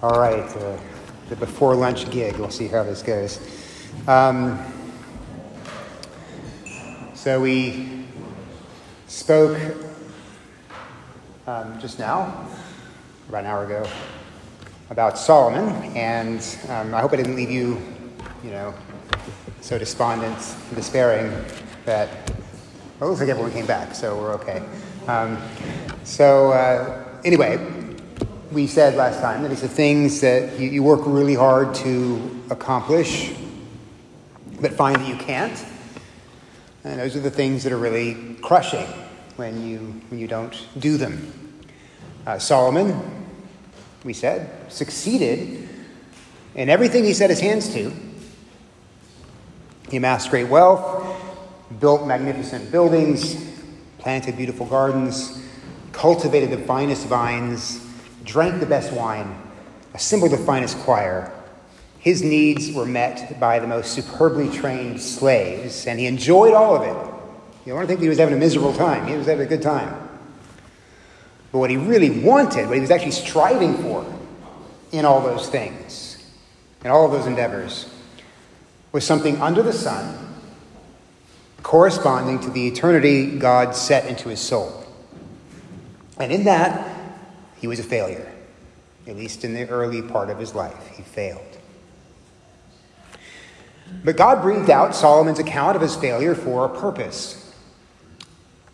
All 0.00 0.20
right, 0.20 0.44
uh, 0.56 0.78
the 1.28 1.34
before 1.34 1.74
lunch 1.74 2.08
gig. 2.12 2.36
We'll 2.36 2.50
see 2.50 2.68
how 2.68 2.84
this 2.84 3.02
goes. 3.02 3.40
Um, 4.06 4.56
so 7.14 7.40
we 7.40 8.04
spoke 9.08 9.58
um, 11.48 11.80
just 11.80 11.98
now, 11.98 12.48
about 13.28 13.40
an 13.40 13.46
hour 13.46 13.64
ago, 13.64 13.90
about 14.90 15.18
Solomon, 15.18 15.68
and 15.96 16.46
um, 16.68 16.94
I 16.94 17.00
hope 17.00 17.12
I 17.12 17.16
didn't 17.16 17.34
leave 17.34 17.50
you, 17.50 17.82
you 18.44 18.52
know, 18.52 18.72
so 19.60 19.80
despondent 19.80 20.38
despairing 20.76 21.44
that. 21.86 22.08
Well, 23.00 23.08
it 23.08 23.10
looks 23.10 23.20
like 23.20 23.30
everyone 23.30 23.50
came 23.50 23.66
back, 23.66 23.96
so 23.96 24.16
we're 24.16 24.34
okay. 24.34 24.62
Um, 25.08 25.38
so 26.04 26.52
uh, 26.52 27.20
anyway, 27.24 27.77
we 28.50 28.66
said 28.66 28.94
last 28.94 29.20
time 29.20 29.42
that 29.42 29.52
it's 29.52 29.60
the 29.60 29.68
things 29.68 30.22
that 30.22 30.58
you, 30.58 30.70
you 30.70 30.82
work 30.82 31.00
really 31.04 31.34
hard 31.34 31.74
to 31.74 32.40
accomplish, 32.50 33.34
but 34.60 34.72
find 34.72 34.96
that 34.96 35.06
you 35.06 35.16
can't. 35.16 35.64
And 36.84 36.98
those 36.98 37.14
are 37.14 37.20
the 37.20 37.30
things 37.30 37.64
that 37.64 37.72
are 37.72 37.78
really 37.78 38.36
crushing 38.40 38.86
when 39.36 39.66
you, 39.66 39.78
when 40.08 40.18
you 40.18 40.26
don't 40.26 40.66
do 40.78 40.96
them. 40.96 41.60
Uh, 42.26 42.38
Solomon, 42.38 43.26
we 44.04 44.14
said, 44.14 44.72
succeeded 44.72 45.68
in 46.54 46.70
everything 46.70 47.04
he 47.04 47.12
set 47.12 47.28
his 47.28 47.40
hands 47.40 47.72
to. 47.74 47.92
He 49.90 49.98
amassed 49.98 50.30
great 50.30 50.48
wealth, 50.48 51.06
built 51.80 52.06
magnificent 52.06 52.72
buildings, 52.72 53.46
planted 53.98 54.36
beautiful 54.36 54.64
gardens, 54.64 55.44
cultivated 55.92 56.50
the 56.50 56.58
finest 56.58 57.06
vines, 57.06 57.84
drank 58.28 58.60
the 58.60 58.66
best 58.66 58.92
wine, 58.92 59.34
assembled 59.94 60.30
the 60.30 60.38
finest 60.38 60.78
choir. 60.80 61.32
His 61.98 62.22
needs 62.22 62.70
were 62.70 62.86
met 62.86 63.40
by 63.40 63.58
the 63.58 63.66
most 63.66 63.92
superbly 63.92 64.48
trained 64.50 65.00
slaves, 65.00 65.86
and 65.86 65.98
he 65.98 66.06
enjoyed 66.06 66.54
all 66.54 66.76
of 66.76 66.82
it. 66.82 67.14
You 67.66 67.74
don't 67.74 67.86
think 67.86 68.00
he 68.00 68.08
was 68.08 68.18
having 68.18 68.34
a 68.34 68.38
miserable 68.38 68.72
time, 68.72 69.06
he 69.06 69.16
was 69.16 69.26
having 69.26 69.46
a 69.46 69.48
good 69.48 69.62
time. 69.62 70.08
But 71.50 71.58
what 71.58 71.70
he 71.70 71.76
really 71.76 72.10
wanted, 72.10 72.66
what 72.66 72.74
he 72.74 72.80
was 72.80 72.90
actually 72.90 73.12
striving 73.12 73.74
for 73.78 74.06
in 74.92 75.04
all 75.04 75.20
those 75.20 75.48
things, 75.48 76.22
in 76.84 76.90
all 76.90 77.06
of 77.06 77.12
those 77.12 77.26
endeavors, 77.26 77.90
was 78.92 79.04
something 79.04 79.40
under 79.40 79.62
the 79.62 79.72
sun 79.72 80.26
corresponding 81.62 82.40
to 82.40 82.50
the 82.50 82.66
eternity 82.66 83.38
God 83.38 83.74
set 83.74 84.06
into 84.06 84.28
his 84.28 84.40
soul. 84.40 84.84
And 86.18 86.32
in 86.32 86.44
that, 86.44 86.98
he 87.60 87.66
was 87.66 87.78
a 87.78 87.82
failure, 87.82 88.27
at 89.08 89.16
least 89.16 89.42
in 89.42 89.54
the 89.54 89.66
early 89.68 90.02
part 90.02 90.28
of 90.28 90.38
his 90.38 90.54
life. 90.54 90.88
He 90.94 91.02
failed. 91.02 91.40
But 94.04 94.18
God 94.18 94.42
breathed 94.42 94.68
out 94.68 94.94
Solomon's 94.94 95.38
account 95.38 95.76
of 95.76 95.82
his 95.82 95.96
failure 95.96 96.34
for 96.34 96.66
a 96.66 96.68
purpose. 96.68 97.52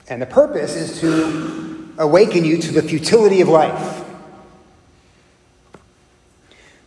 And 0.08 0.20
the 0.20 0.26
purpose 0.26 0.74
is 0.74 1.00
to 1.00 1.94
awaken 1.98 2.44
you 2.44 2.58
to 2.58 2.72
the 2.72 2.82
futility 2.82 3.40
of 3.40 3.48
life. 3.48 4.04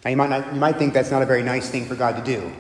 Now, 0.04 0.12
you 0.12 0.18
might, 0.18 0.30
not, 0.30 0.54
you 0.54 0.60
might 0.60 0.78
think 0.78 0.94
that's 0.94 1.10
not 1.10 1.22
a 1.22 1.26
very 1.26 1.42
nice 1.42 1.70
thing 1.70 1.86
for 1.86 1.96
God 1.96 2.18
to 2.18 2.24
do. 2.24 2.52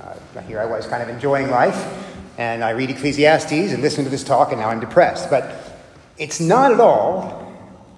Uh, 0.00 0.40
here 0.42 0.60
I 0.60 0.64
was 0.64 0.86
kind 0.86 1.02
of 1.02 1.08
enjoying 1.08 1.50
life, 1.50 2.08
and 2.38 2.64
I 2.64 2.70
read 2.70 2.90
Ecclesiastes 2.90 3.52
and 3.72 3.82
listen 3.82 4.04
to 4.04 4.10
this 4.10 4.24
talk, 4.24 4.52
and 4.52 4.60
now 4.60 4.68
I'm 4.68 4.80
depressed. 4.80 5.28
But 5.28 5.54
it's 6.18 6.40
not 6.40 6.72
at 6.72 6.80
all 6.80 7.41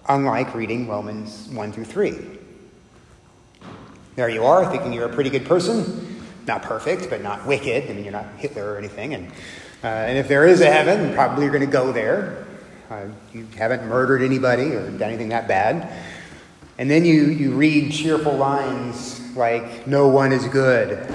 unlike 0.09 0.55
reading 0.55 0.89
Romans 0.89 1.49
1 1.49 1.73
through 1.73 1.85
3. 1.85 2.17
There 4.17 4.29
you 4.29 4.45
are, 4.45 4.71
thinking 4.71 4.93
you're 4.93 5.09
a 5.09 5.13
pretty 5.13 5.31
good 5.31 5.45
person. 5.45 6.23
Not 6.47 6.63
perfect, 6.63 7.11
but 7.11 7.23
not 7.23 7.47
wicked. 7.47 7.91
I 7.91 7.95
mean, 7.95 8.05
you're 8.05 8.13
not 8.13 8.27
Hitler 8.37 8.75
or 8.75 8.79
anything. 8.79 9.15
And, 9.15 9.29
uh, 9.83 9.87
and 9.87 10.19
if 10.19 10.29
there 10.29 10.47
is 10.47 10.61
a 10.61 10.71
heaven, 10.71 11.15
probably 11.15 11.45
you're 11.45 11.53
going 11.53 11.67
to 11.67 11.73
go 11.73 11.91
there. 11.91 12.47
Uh, 12.91 13.07
you 13.33 13.47
haven't 13.57 13.87
murdered 13.87 14.23
anybody 14.23 14.75
or 14.75 14.91
done 14.91 15.09
anything 15.09 15.31
that 15.31 15.49
bad. 15.49 15.91
And 16.77 16.91
then 16.91 17.05
you, 17.05 17.25
you 17.25 17.53
read 17.53 17.93
cheerful 17.93 18.37
lines 18.37 19.21
like, 19.35 19.87
No 19.87 20.09
one 20.09 20.33
is 20.33 20.47
good, 20.49 21.09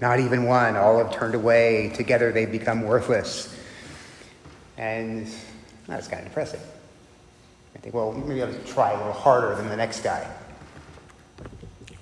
not 0.00 0.20
even 0.20 0.44
one. 0.44 0.76
All 0.76 0.98
have 0.98 1.12
turned 1.12 1.34
away. 1.34 1.92
Together 1.94 2.32
they've 2.32 2.50
become 2.50 2.82
worthless. 2.82 3.54
And 4.78 5.28
that's 5.86 6.08
kind 6.08 6.22
of 6.22 6.28
depressing. 6.28 6.60
I 7.74 7.78
think, 7.78 7.94
well, 7.94 8.12
maybe 8.12 8.42
I'll 8.42 8.52
try 8.64 8.92
a 8.92 8.96
little 8.96 9.12
harder 9.12 9.54
than 9.56 9.68
the 9.68 9.76
next 9.76 10.02
guy. 10.02 10.30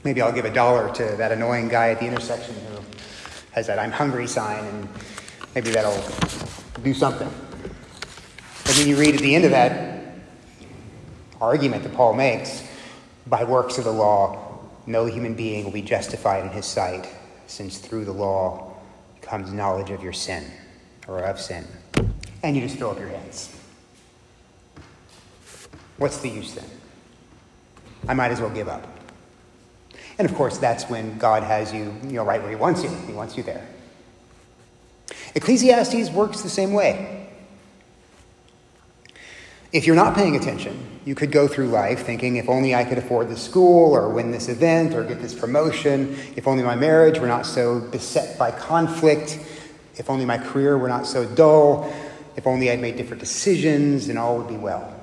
Maybe 0.04 0.22
I'll 0.22 0.32
give 0.32 0.44
a 0.44 0.53
dollar 0.53 0.92
to 0.94 1.04
that 1.16 1.32
annoying 1.32 1.69
guy 1.69 1.91
at 1.91 2.00
the 2.00 2.06
intersection 2.06 2.54
who 2.54 2.82
has 3.53 3.66
that 3.66 3.78
I'm 3.78 3.92
hungry 3.92 4.26
sign, 4.26 4.64
and 4.64 4.88
maybe 5.54 5.70
that'll 5.70 6.03
do 6.82 6.94
something. 6.94 7.31
But 8.64 8.75
then 8.76 8.88
you 8.88 8.97
read 8.97 9.14
at 9.14 9.20
the 9.20 9.34
end 9.34 9.44
of 9.44 9.50
that 9.50 10.14
argument 11.41 11.82
that 11.82 11.94
Paul 11.94 12.14
makes 12.14 12.66
by 13.26 13.44
works 13.44 13.78
of 13.78 13.84
the 13.84 13.92
law, 13.92 14.58
no 14.87 15.06
human 15.06 15.34
being 15.34 15.64
will 15.64 15.72
be 15.72 15.82
justified 15.82 16.44
in 16.44 16.50
his 16.50 16.66
sight, 16.66 17.08
since 17.47 17.78
through 17.78 18.04
the 18.04 18.12
law 18.12 18.75
comes 19.20 19.52
knowledge 19.52 19.91
of 19.91 20.02
your 20.02 20.12
sin 20.12 20.44
or 21.06 21.20
of 21.20 21.41
sin. 21.41 21.66
And 22.42 22.56
you 22.56 22.62
just 22.62 22.78
throw 22.78 22.91
up 22.91 22.98
your 22.98 23.08
hands. 23.08 23.54
What's 26.00 26.16
the 26.16 26.31
use 26.31 26.55
then? 26.55 26.65
I 28.09 28.15
might 28.15 28.31
as 28.31 28.41
well 28.41 28.49
give 28.49 28.69
up. 28.69 28.87
And 30.19 30.27
of 30.27 30.34
course, 30.34 30.56
that's 30.56 30.84
when 30.84 31.19
God 31.19 31.43
has 31.43 31.75
you, 31.75 31.94
you 32.05 32.12
know, 32.12 32.25
right 32.25 32.41
where 32.41 32.49
He 32.49 32.56
wants 32.56 32.83
you. 32.83 32.88
He 33.06 33.12
wants 33.12 33.37
you 33.37 33.43
there. 33.43 33.69
Ecclesiastes 35.34 36.11
works 36.11 36.41
the 36.41 36.49
same 36.49 36.72
way. 36.72 37.28
If 39.72 39.87
you're 39.87 39.94
not 39.94 40.15
paying 40.15 40.37
attention, 40.37 41.00
you 41.05 41.15
could 41.15 41.31
go 41.31 41.47
through 41.47 41.69
life 41.69 42.06
thinking, 42.06 42.37
if 42.37 42.49
only 42.49 42.75
I 42.75 42.84
could 42.84 42.97
afford 42.97 43.28
this 43.28 43.43
school 43.43 43.94
or 43.94 44.09
win 44.09 44.31
this 44.31 44.49
event 44.49 44.94
or 44.94 45.05
get 45.05 45.21
this 45.21 45.34
promotion, 45.34 46.17
if 46.34 46.49
only 46.49 46.62
my 46.62 46.77
marriage 46.77 47.19
were 47.19 47.28
not 47.28 47.44
so 47.44 47.78
beset 47.78 48.38
by 48.38 48.53
conflict, 48.53 49.38
if 49.99 50.09
only 50.09 50.25
my 50.25 50.38
career 50.38 50.78
were 50.78 50.88
not 50.88 51.06
so 51.06 51.27
dull, 51.27 51.93
if 52.37 52.47
only 52.47 52.71
I'd 52.71 52.81
made 52.81 52.97
different 52.97 53.21
decisions, 53.21 54.09
and 54.09 54.19
all 54.19 54.38
would 54.38 54.49
be 54.49 54.56
well. 54.56 54.97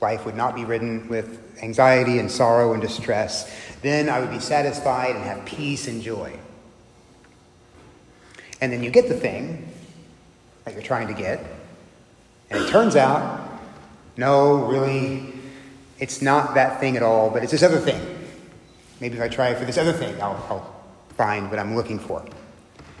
Life 0.00 0.24
would 0.24 0.34
not 0.34 0.54
be 0.54 0.64
ridden 0.64 1.08
with 1.08 1.38
anxiety 1.62 2.18
and 2.18 2.30
sorrow 2.30 2.72
and 2.72 2.80
distress. 2.80 3.52
Then 3.82 4.08
I 4.08 4.20
would 4.20 4.30
be 4.30 4.40
satisfied 4.40 5.14
and 5.14 5.24
have 5.24 5.44
peace 5.44 5.88
and 5.88 6.02
joy. 6.02 6.38
And 8.60 8.72
then 8.72 8.82
you 8.82 8.90
get 8.90 9.08
the 9.08 9.14
thing 9.14 9.68
that 10.64 10.74
you're 10.74 10.82
trying 10.82 11.08
to 11.08 11.14
get, 11.14 11.44
and 12.50 12.64
it 12.64 12.68
turns 12.68 12.96
out, 12.96 13.48
no, 14.16 14.66
really, 14.66 15.32
it's 15.98 16.20
not 16.20 16.54
that 16.54 16.80
thing 16.80 16.96
at 16.96 17.02
all, 17.02 17.30
but 17.30 17.42
it's 17.42 17.52
this 17.52 17.62
other 17.62 17.78
thing. 17.78 18.00
Maybe 19.00 19.16
if 19.16 19.22
I 19.22 19.28
try 19.28 19.54
for 19.54 19.64
this 19.64 19.78
other 19.78 19.92
thing, 19.92 20.20
I'll, 20.20 20.36
I'll 20.50 20.82
find 21.16 21.50
what 21.50 21.58
I'm 21.58 21.74
looking 21.74 21.98
for. 21.98 22.24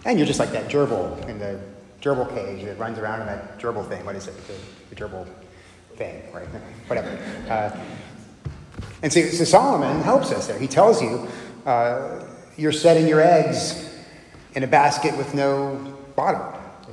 And 0.04 0.18
you're 0.18 0.26
just 0.26 0.38
like 0.38 0.52
that 0.52 0.68
gerbil 0.68 1.28
in 1.28 1.38
the 1.38 1.60
gerbil 2.00 2.28
cage 2.34 2.64
that 2.64 2.78
runs 2.78 2.98
around 2.98 3.20
in 3.20 3.26
that 3.26 3.58
gerbil 3.58 3.86
thing. 3.86 4.04
What 4.06 4.16
is 4.16 4.28
it? 4.28 4.34
The, 4.46 4.54
the 4.88 4.96
gerbil 4.96 5.26
thing, 6.00 6.22
right? 6.32 6.46
Whatever. 6.86 7.10
Uh, 7.50 7.78
and 9.02 9.12
so, 9.12 9.20
so, 9.26 9.44
Solomon 9.44 10.00
helps 10.00 10.32
us 10.32 10.46
there. 10.46 10.58
He 10.58 10.66
tells 10.66 11.02
you 11.02 11.28
uh, 11.66 12.24
you're 12.56 12.72
setting 12.72 13.06
your 13.06 13.20
eggs 13.20 13.86
in 14.54 14.62
a 14.62 14.66
basket 14.66 15.14
with 15.18 15.34
no 15.34 15.94
bottom. 16.16 16.40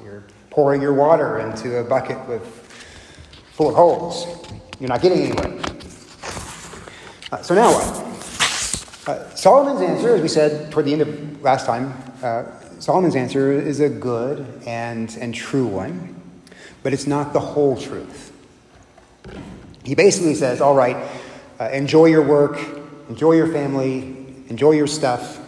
You're 0.03 0.25
pouring 0.49 0.81
your 0.81 0.93
water 0.93 1.39
into 1.39 1.77
a 1.77 1.85
bucket 1.85 2.19
with 2.27 2.43
full 3.53 3.69
of 3.69 3.75
holes. 3.75 4.27
You're 4.79 4.89
not 4.89 5.01
getting 5.01 5.19
anywhere. 5.19 5.57
Uh, 7.31 7.41
so 7.41 7.55
now 7.55 7.71
what? 7.71 9.07
Uh, 9.07 9.35
Solomon's 9.35 9.81
answer, 9.81 10.15
as 10.15 10.21
we 10.21 10.27
said 10.27 10.69
toward 10.69 10.85
the 10.85 10.91
end 10.91 11.01
of 11.01 11.41
last 11.41 11.65
time, 11.65 11.93
uh, 12.21 12.43
Solomon's 12.79 13.15
answer 13.15 13.53
is 13.53 13.79
a 13.79 13.87
good 13.87 14.45
and, 14.65 15.17
and 15.21 15.33
true 15.33 15.65
one, 15.65 16.21
but 16.83 16.91
it's 16.91 17.07
not 17.07 17.31
the 17.31 17.39
whole 17.39 17.77
truth. 17.77 18.33
He 19.87 19.95
basically 19.95 20.35
says, 20.35 20.59
all 20.59 20.75
right, 20.75 20.97
uh, 21.61 21.69
enjoy 21.69 22.07
your 22.07 22.21
work, 22.21 22.59
enjoy 23.07 23.35
your 23.35 23.47
family, 23.47 24.35
enjoy 24.49 24.71
your 24.71 24.85
stuff, 24.85 25.39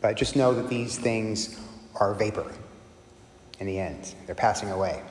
but 0.00 0.16
just 0.16 0.36
know 0.36 0.54
that 0.54 0.70
these 0.70 0.98
things 0.98 1.60
are 1.96 2.14
vapor 2.14 2.50
in 3.58 3.66
the 3.66 3.78
end. 3.78 4.14
They're 4.24 4.34
passing 4.34 4.70
away, 4.70 5.02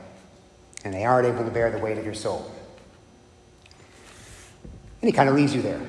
and 0.83 0.91
they 0.91 1.05
aren't 1.05 1.27
able 1.27 1.45
to 1.45 1.51
bear 1.51 1.69
the 1.69 1.77
weight 1.77 1.99
of 1.99 2.03
your 2.05 2.15
soul. 2.15 2.51
And 5.03 5.07
he 5.07 5.11
kind 5.11 5.29
of 5.29 5.35
leaves 5.35 5.53
you 5.53 5.61
there. 5.61 5.81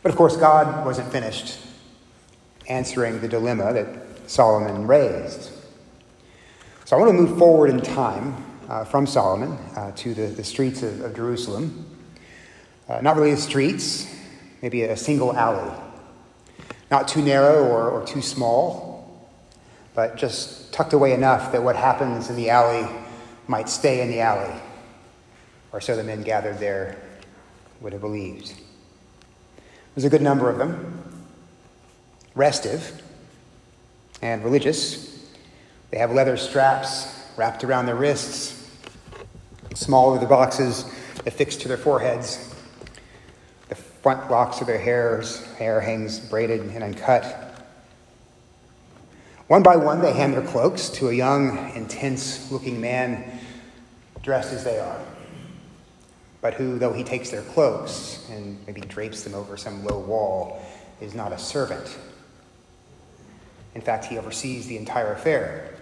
But 0.00 0.12
of 0.12 0.16
course, 0.16 0.36
God 0.36 0.86
wasn't 0.86 1.10
finished 1.10 1.58
answering 2.68 3.20
the 3.20 3.26
dilemma 3.26 3.72
that 3.72 4.30
Solomon 4.30 4.86
raised. 4.86 5.50
So 6.84 6.96
I 6.96 7.00
want 7.00 7.10
to 7.10 7.20
move 7.20 7.36
forward 7.36 7.68
in 7.68 7.80
time 7.80 8.44
uh, 8.68 8.84
from 8.84 9.06
Solomon 9.06 9.52
uh, 9.76 9.92
to 9.92 10.14
the, 10.14 10.26
the 10.26 10.44
streets 10.44 10.82
of, 10.82 11.00
of, 11.00 11.14
Jerusalem. 11.14 11.86
Uh, 12.88 13.00
not 13.00 13.16
really 13.16 13.32
the 13.32 13.40
streets, 13.40 14.12
maybe 14.62 14.82
a 14.82 14.96
single 14.96 15.34
alley. 15.36 15.72
Not 16.90 17.08
too 17.08 17.22
narrow 17.22 17.64
or, 17.64 17.90
or 17.90 18.06
too 18.06 18.22
small, 18.22 19.28
but 19.94 20.16
just 20.16 20.72
tucked 20.72 20.92
away 20.92 21.12
enough 21.12 21.52
that 21.52 21.62
what 21.62 21.76
happens 21.76 22.30
in 22.30 22.36
the 22.36 22.50
alley 22.50 22.88
might 23.48 23.68
stay 23.68 24.02
in 24.02 24.08
the 24.08 24.20
alley, 24.20 24.54
or 25.72 25.80
so 25.80 25.96
the 25.96 26.04
men 26.04 26.22
gathered 26.22 26.58
there 26.58 26.96
would 27.80 27.92
have 27.92 28.02
believed. 28.02 28.52
There's 29.94 30.04
a 30.04 30.10
good 30.10 30.22
number 30.22 30.50
of 30.50 30.58
them, 30.58 31.02
restive 32.34 33.02
and 34.22 34.44
religious. 34.44 35.26
They 35.90 35.98
have 35.98 36.12
leather 36.12 36.36
straps 36.36 37.14
wrapped 37.36 37.64
around 37.64 37.86
their 37.86 37.94
wrists, 37.94 38.55
small 39.74 40.12
leather 40.12 40.26
boxes 40.26 40.84
affixed 41.26 41.60
to 41.62 41.68
their 41.68 41.76
foreheads. 41.76 42.54
The 43.68 43.74
front 43.74 44.30
locks 44.30 44.60
of 44.60 44.66
their 44.66 44.78
hairs, 44.78 45.44
hair 45.54 45.80
hangs 45.80 46.20
braided 46.20 46.60
and 46.60 46.82
uncut. 46.82 47.42
One 49.48 49.62
by 49.62 49.76
one, 49.76 50.02
they 50.02 50.12
hand 50.12 50.34
their 50.34 50.42
cloaks 50.42 50.88
to 50.90 51.08
a 51.08 51.12
young, 51.12 51.72
intense 51.74 52.50
looking 52.50 52.80
man 52.80 53.40
dressed 54.22 54.52
as 54.52 54.64
they 54.64 54.78
are, 54.80 55.00
but 56.40 56.54
who, 56.54 56.78
though 56.78 56.92
he 56.92 57.04
takes 57.04 57.30
their 57.30 57.42
cloaks 57.42 58.26
and 58.28 58.58
maybe 58.66 58.80
drapes 58.80 59.22
them 59.22 59.34
over 59.34 59.56
some 59.56 59.84
low 59.84 60.00
wall, 60.00 60.60
is 61.00 61.14
not 61.14 61.32
a 61.32 61.38
servant. 61.38 61.96
In 63.76 63.80
fact, 63.80 64.06
he 64.06 64.18
oversees 64.18 64.66
the 64.66 64.76
entire 64.76 65.12
affair. 65.12 65.75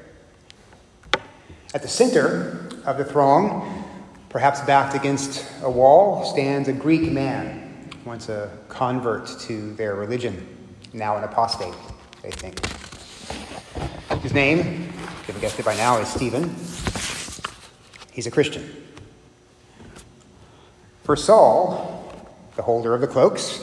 At 1.75 1.83
the 1.83 1.89
center 1.89 2.69
of 2.85 2.99
the 2.99 3.05
throng, 3.05 3.85
perhaps 4.29 4.61
backed 4.61 4.95
against 4.95 5.45
a 5.61 5.69
wall, 5.69 6.25
stands 6.25 6.69
a 6.69 6.73
Greek 6.73 7.11
man, 7.11 7.91
once 8.05 8.29
a 8.29 8.49
convert 8.69 9.27
to 9.41 9.75
their 9.75 9.97
religion, 9.97 10.47
now 10.93 11.17
an 11.17 11.25
apostate, 11.25 11.75
they 12.23 12.31
think. 12.31 12.65
His 14.23 14.33
name, 14.33 14.61
if 14.61 14.69
you 14.69 14.95
haven't 15.27 15.41
guessed 15.41 15.59
it 15.59 15.65
by 15.65 15.75
now, 15.75 15.99
is 15.99 16.07
Stephen. 16.07 16.55
He's 18.13 18.29
a 18.29 18.31
Christian. 18.31 18.71
For 21.03 21.17
Saul, 21.17 22.09
the 22.55 22.63
holder 22.63 22.95
of 22.95 23.01
the 23.01 23.09
cloaks, 23.09 23.61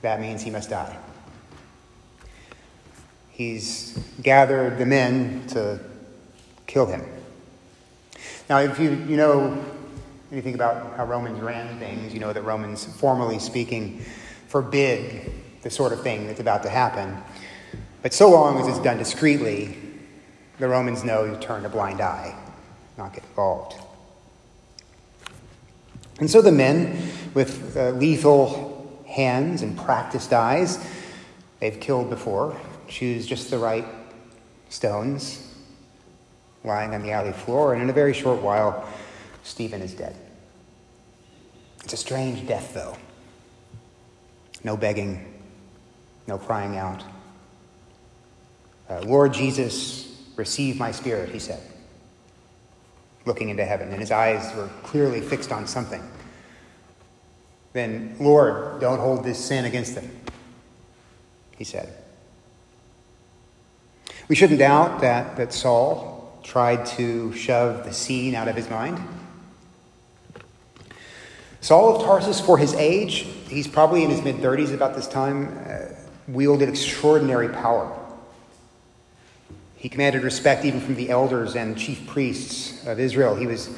that 0.00 0.22
means 0.22 0.40
he 0.40 0.50
must 0.50 0.70
die. 0.70 0.96
He's 3.28 3.98
gathered 4.22 4.78
the 4.78 4.86
men 4.86 5.46
to 5.48 5.89
kill 6.70 6.86
him. 6.86 7.04
Now, 8.48 8.58
if 8.60 8.78
you, 8.78 8.90
you 9.08 9.16
know 9.16 9.60
anything 10.30 10.54
about 10.54 10.96
how 10.96 11.04
Romans 11.04 11.40
ran 11.40 11.80
things, 11.80 12.14
you 12.14 12.20
know 12.20 12.32
that 12.32 12.42
Romans, 12.42 12.84
formally 12.84 13.40
speaking, 13.40 14.04
forbid 14.46 15.32
the 15.62 15.70
sort 15.70 15.92
of 15.92 16.02
thing 16.02 16.28
that's 16.28 16.38
about 16.38 16.62
to 16.62 16.68
happen. 16.68 17.16
But 18.02 18.14
so 18.14 18.30
long 18.30 18.60
as 18.60 18.68
it's 18.68 18.78
done 18.78 18.98
discreetly, 18.98 19.76
the 20.60 20.68
Romans 20.68 21.02
know 21.02 21.26
to 21.26 21.36
turn 21.40 21.64
a 21.66 21.68
blind 21.68 22.00
eye, 22.00 22.38
not 22.96 23.14
get 23.14 23.24
involved. 23.24 23.74
And 26.20 26.30
so 26.30 26.40
the 26.40 26.52
men, 26.52 27.10
with 27.34 27.76
uh, 27.76 27.90
lethal 27.90 29.02
hands 29.08 29.62
and 29.62 29.76
practiced 29.76 30.32
eyes, 30.32 30.78
they've 31.58 31.80
killed 31.80 32.10
before, 32.10 32.56
choose 32.86 33.26
just 33.26 33.50
the 33.50 33.58
right 33.58 33.86
stones, 34.68 35.49
lying 36.64 36.94
on 36.94 37.02
the 37.02 37.12
alley 37.12 37.32
floor, 37.32 37.72
and 37.72 37.82
in 37.82 37.90
a 37.90 37.92
very 37.92 38.12
short 38.12 38.42
while, 38.42 38.86
Stephen 39.42 39.80
is 39.80 39.94
dead. 39.94 40.14
It's 41.84 41.92
a 41.92 41.96
strange 41.96 42.46
death, 42.46 42.74
though. 42.74 42.96
No 44.62 44.76
begging, 44.76 45.40
no 46.26 46.36
crying 46.36 46.76
out. 46.76 47.02
Uh, 48.88 49.00
Lord 49.00 49.32
Jesus, 49.32 50.20
receive 50.36 50.78
my 50.78 50.90
spirit, 50.90 51.30
he 51.30 51.38
said, 51.38 51.60
looking 53.24 53.48
into 53.48 53.64
heaven, 53.64 53.90
and 53.90 54.00
his 54.00 54.10
eyes 54.10 54.54
were 54.54 54.68
clearly 54.82 55.20
fixed 55.20 55.52
on 55.52 55.66
something. 55.66 56.02
Then, 57.72 58.16
Lord, 58.18 58.80
don't 58.80 58.98
hold 58.98 59.24
this 59.24 59.42
sin 59.42 59.64
against 59.64 59.94
them, 59.94 60.10
he 61.56 61.64
said. 61.64 61.94
We 64.28 64.36
shouldn't 64.36 64.58
doubt 64.58 65.00
that, 65.00 65.36
that 65.36 65.52
Saul 65.52 66.19
tried 66.42 66.86
to 66.86 67.32
shove 67.34 67.84
the 67.84 67.92
scene 67.92 68.34
out 68.34 68.48
of 68.48 68.56
his 68.56 68.68
mind. 68.68 69.00
Saul 71.60 71.96
of 71.96 72.02
Tarsus, 72.02 72.40
for 72.40 72.56
his 72.56 72.74
age, 72.74 73.26
he's 73.48 73.68
probably 73.68 74.02
in 74.02 74.10
his 74.10 74.22
mid 74.22 74.36
30s 74.36 74.72
about 74.72 74.94
this 74.94 75.06
time, 75.06 75.58
uh, 75.66 75.94
wielded 76.26 76.68
extraordinary 76.68 77.48
power. 77.48 77.96
He 79.76 79.88
commanded 79.88 80.22
respect 80.22 80.64
even 80.64 80.80
from 80.80 80.94
the 80.94 81.10
elders 81.10 81.56
and 81.56 81.76
chief 81.76 82.06
priests 82.06 82.86
of 82.86 82.98
Israel. 82.98 83.34
He 83.34 83.46
was, 83.46 83.70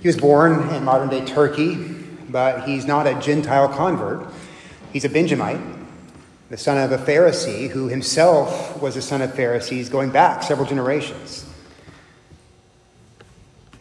he 0.00 0.08
was 0.08 0.16
born 0.16 0.68
in 0.70 0.84
modern 0.84 1.08
day 1.08 1.24
Turkey, 1.24 1.76
but 2.28 2.68
he's 2.68 2.86
not 2.86 3.06
a 3.06 3.14
Gentile 3.20 3.68
convert. 3.68 4.26
He's 4.92 5.04
a 5.04 5.08
Benjamite, 5.08 5.60
the 6.50 6.56
son 6.56 6.78
of 6.78 6.92
a 6.92 6.98
Pharisee 6.98 7.68
who 7.68 7.88
himself 7.88 8.80
was 8.80 8.96
a 8.96 9.02
son 9.02 9.22
of 9.22 9.34
Pharisees 9.34 9.88
going 9.88 10.10
back 10.10 10.42
several 10.42 10.68
generations. 10.68 11.43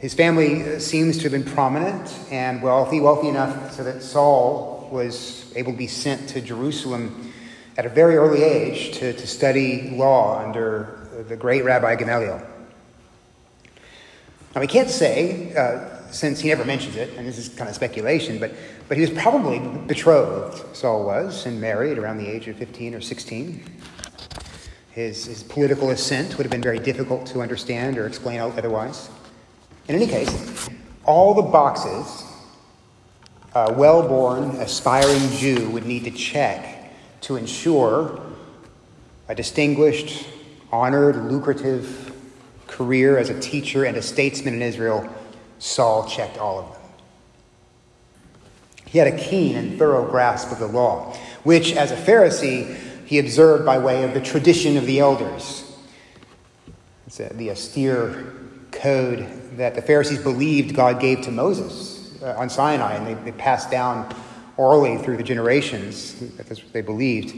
His 0.04 0.14
family 0.14 0.82
seems 0.82 1.16
to 1.20 1.24
have 1.24 1.32
been 1.32 1.46
prominent 1.46 2.14
and 2.30 2.62
wealthy, 2.62 3.00
wealthy 3.00 3.30
enough 3.30 3.72
so 3.72 3.86
that 3.86 4.04
Saul 4.04 4.90
was 4.92 5.50
able 5.56 5.72
to 5.72 5.78
be 5.78 5.88
sent 5.88 6.28
to 6.32 6.42
Jerusalem 6.42 7.32
at 7.78 7.86
a 7.86 7.90
very 7.90 8.18
early 8.18 8.44
age 8.44 8.98
to, 8.98 9.14
to 9.14 9.26
study 9.26 9.92
law 9.92 10.44
under 10.44 11.24
the 11.30 11.38
great 11.38 11.64
Rabbi 11.64 11.96
Gamaliel. 11.96 12.46
Now, 14.54 14.60
we 14.60 14.68
can't 14.68 14.90
say, 14.90 15.56
uh, 15.56 16.12
since 16.12 16.42
he 16.42 16.50
never 16.50 16.66
mentions 16.66 16.98
it, 16.98 17.14
and 17.16 17.26
this 17.26 17.38
is 17.38 17.48
kind 17.48 17.70
of 17.70 17.76
speculation, 17.76 18.40
but, 18.40 18.52
but 18.90 18.98
he 18.98 19.02
was 19.02 19.12
probably 19.12 19.60
betrothed, 19.88 20.76
Saul 20.76 21.06
was, 21.06 21.46
and 21.46 21.62
married 21.62 21.98
around 21.98 22.18
the 22.18 22.28
age 22.28 22.50
of 22.50 22.58
15 22.58 22.94
or 22.94 23.00
16. 23.00 23.64
His, 24.92 25.24
his 25.24 25.44
political 25.44 25.92
ascent 25.92 26.38
would 26.38 26.44
have 26.44 26.52
been 26.52 26.62
very 26.62 26.80
difficult 26.80 27.26
to 27.28 27.42
understand 27.42 27.98
or 27.98 28.06
explain 28.06 28.42
otherwise. 28.42 29.10
In 29.88 29.95
any 29.95 30.07
case, 30.07 30.69
all 31.06 31.33
the 31.33 31.41
boxes 31.41 32.24
a 33.56 33.71
well 33.71 34.07
born, 34.07 34.49
aspiring 34.61 35.30
Jew 35.31 35.69
would 35.69 35.85
need 35.85 36.06
to 36.06 36.11
check 36.11 36.92
to 37.21 37.35
ensure 37.35 38.19
a 39.30 39.35
distinguished, 39.35 40.28
honored, 40.71 41.31
lucrative 41.31 42.16
career 42.68 43.18
as 43.18 43.30
a 43.30 43.40
teacher 43.40 43.83
and 43.83 43.95
a 43.95 44.02
statesman 44.02 44.56
in 44.56 44.61
Israel, 44.61 45.07
Saul 45.59 46.07
checked 46.07 46.37
all 46.37 46.59
of 46.59 46.71
them. 46.71 46.81
He 48.87 48.97
had 48.97 49.07
a 49.07 49.18
keen 49.18 49.56
and 49.56 49.78
thorough 49.78 50.09
grasp 50.09 50.52
of 50.52 50.59
the 50.59 50.68
law, 50.68 51.13
which, 51.44 51.73
as 51.73 51.92
a 51.92 51.95
Pharisee, 51.95 52.75
he 53.06 53.19
observed 53.19 53.66
by 53.66 53.78
way 53.78 54.04
of 54.04 54.13
the 54.13 54.21
tradition 54.21 54.78
of 54.78 54.85
the 54.85 54.99
elders. 54.99 55.71
It's 57.06 57.18
the 57.18 57.52
austere 57.52 58.33
code 58.71 59.43
that 59.57 59.76
the 59.76 59.81
Pharisees 59.81 60.19
believed 60.19 60.76
God 60.76 61.00
gave 61.00 61.22
to 61.22 61.31
Moses 61.31 62.22
uh, 62.22 62.36
on 62.38 62.50
Sinai, 62.50 62.95
and 62.95 63.07
they, 63.07 63.31
they 63.31 63.38
passed 63.38 63.69
down 63.72 64.14
orally 64.57 64.98
through 64.98 65.18
the 65.18 65.24
generations. 65.24 66.16
That's 66.38 66.64
what 66.64 66.74
they 66.74 66.81
believed. 66.81 67.36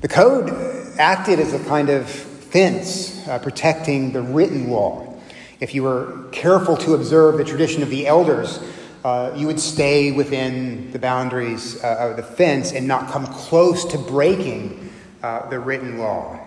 The 0.00 0.08
code 0.08 0.50
acted 0.98 1.40
as 1.40 1.52
a 1.52 1.62
kind 1.64 1.90
of 1.90 2.08
fence 2.08 3.26
uh, 3.28 3.38
protecting 3.38 4.12
the 4.12 4.22
written 4.22 4.70
law. 4.70 5.18
If 5.60 5.74
you 5.74 5.82
were 5.82 6.28
careful 6.32 6.76
to 6.78 6.94
observe 6.94 7.36
the 7.36 7.44
tradition 7.44 7.82
of 7.82 7.90
the 7.90 8.06
elders, 8.06 8.62
uh, 9.04 9.32
you 9.36 9.46
would 9.46 9.60
stay 9.60 10.12
within 10.12 10.90
the 10.92 10.98
boundaries 10.98 11.82
uh, 11.82 12.10
of 12.10 12.16
the 12.16 12.22
fence 12.22 12.72
and 12.72 12.86
not 12.88 13.10
come 13.10 13.26
close 13.26 13.84
to 13.86 13.98
breaking 13.98 14.90
uh, 15.22 15.48
the 15.48 15.58
written 15.58 15.98
law. 15.98 16.39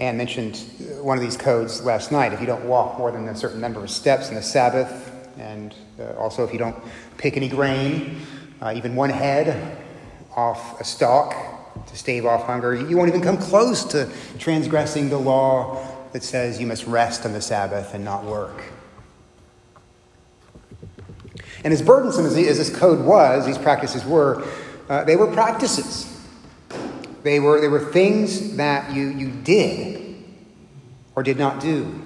Anne 0.00 0.16
mentioned 0.16 0.56
one 1.02 1.18
of 1.18 1.22
these 1.22 1.36
codes 1.36 1.84
last 1.84 2.10
night. 2.10 2.32
If 2.32 2.40
you 2.40 2.46
don't 2.46 2.64
walk 2.64 2.98
more 2.98 3.12
than 3.12 3.28
a 3.28 3.36
certain 3.36 3.60
number 3.60 3.84
of 3.84 3.90
steps 3.90 4.30
in 4.30 4.34
the 4.34 4.42
Sabbath, 4.42 5.14
and 5.38 5.74
uh, 6.00 6.14
also 6.14 6.42
if 6.42 6.52
you 6.52 6.58
don't 6.58 6.76
pick 7.18 7.36
any 7.36 7.50
grain, 7.50 8.22
uh, 8.62 8.72
even 8.74 8.96
one 8.96 9.10
head 9.10 9.76
off 10.34 10.80
a 10.80 10.84
stalk, 10.84 11.34
to 11.86 11.96
stave 11.96 12.24
off 12.24 12.44
hunger. 12.44 12.74
You 12.74 12.96
won't 12.96 13.08
even 13.08 13.20
come 13.20 13.36
close 13.36 13.84
to 13.84 14.10
transgressing 14.38 15.10
the 15.10 15.18
law 15.18 15.86
that 16.12 16.22
says 16.22 16.60
you 16.60 16.66
must 16.66 16.86
rest 16.86 17.24
on 17.24 17.32
the 17.32 17.40
Sabbath 17.40 17.94
and 17.94 18.04
not 18.04 18.24
work. 18.24 18.62
And 21.62 21.72
as 21.74 21.82
burdensome 21.82 22.24
as, 22.24 22.34
this 22.34 22.74
code 22.74 23.04
was, 23.04 23.46
these 23.46 23.58
practices 23.58 24.04
were, 24.04 24.46
uh, 24.88 25.04
they 25.04 25.16
were 25.16 25.30
practices. 25.30 26.09
They 27.22 27.40
were, 27.40 27.60
they 27.60 27.68
were 27.68 27.80
things 27.80 28.56
that 28.56 28.92
you, 28.94 29.08
you 29.08 29.30
did 29.30 30.24
or 31.14 31.22
did 31.22 31.38
not 31.38 31.60
do. 31.60 32.00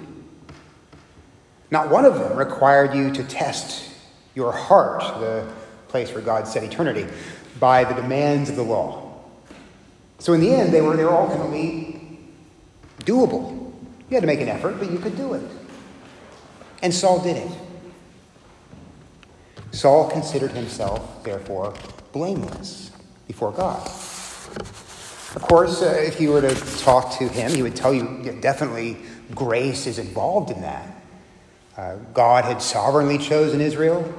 Not 1.71 1.89
one 1.89 2.05
of 2.05 2.15
them 2.15 2.37
required 2.37 2.93
you 2.93 3.11
to 3.11 3.23
test 3.23 3.91
your 4.33 4.51
heart, 4.51 5.01
the 5.19 5.47
place 5.87 6.11
where 6.13 6.21
God 6.21 6.47
set 6.47 6.63
eternity, 6.63 7.07
by 7.59 7.83
the 7.83 7.93
demands 7.93 8.49
of 8.49 8.55
the 8.55 8.63
law. 8.63 9.23
So 10.19 10.33
in 10.33 10.41
the 10.41 10.53
end, 10.53 10.73
they 10.73 10.81
were, 10.81 10.95
they 10.95 11.03
were 11.03 11.13
ultimately 11.13 12.19
doable. 12.99 13.73
You 14.09 14.15
had 14.15 14.21
to 14.21 14.27
make 14.27 14.41
an 14.41 14.49
effort, 14.49 14.77
but 14.79 14.91
you 14.91 14.99
could 14.99 15.15
do 15.15 15.33
it. 15.33 15.43
And 16.81 16.93
Saul 16.93 17.21
did 17.21 17.37
it. 17.37 17.51
Saul 19.71 20.09
considered 20.09 20.51
himself, 20.51 21.23
therefore, 21.23 21.73
blameless 22.11 22.91
before 23.27 23.51
God. 23.51 23.89
Of 25.35 25.41
course, 25.41 25.81
uh, 25.81 25.87
if 25.87 26.21
you 26.21 26.31
were 26.31 26.41
to 26.41 26.55
talk 26.79 27.17
to 27.17 27.27
him, 27.27 27.51
he 27.51 27.61
would 27.61 27.75
tell 27.75 27.93
you 27.93 28.21
yeah, 28.23 28.31
definitely 28.39 28.97
grace 29.33 29.85
is 29.85 29.99
involved 29.99 30.49
in 30.49 30.61
that. 30.61 30.95
Uh, 31.75 31.95
God 32.13 32.45
had 32.45 32.61
sovereignly 32.61 33.17
chosen 33.17 33.59
Israel, 33.59 34.11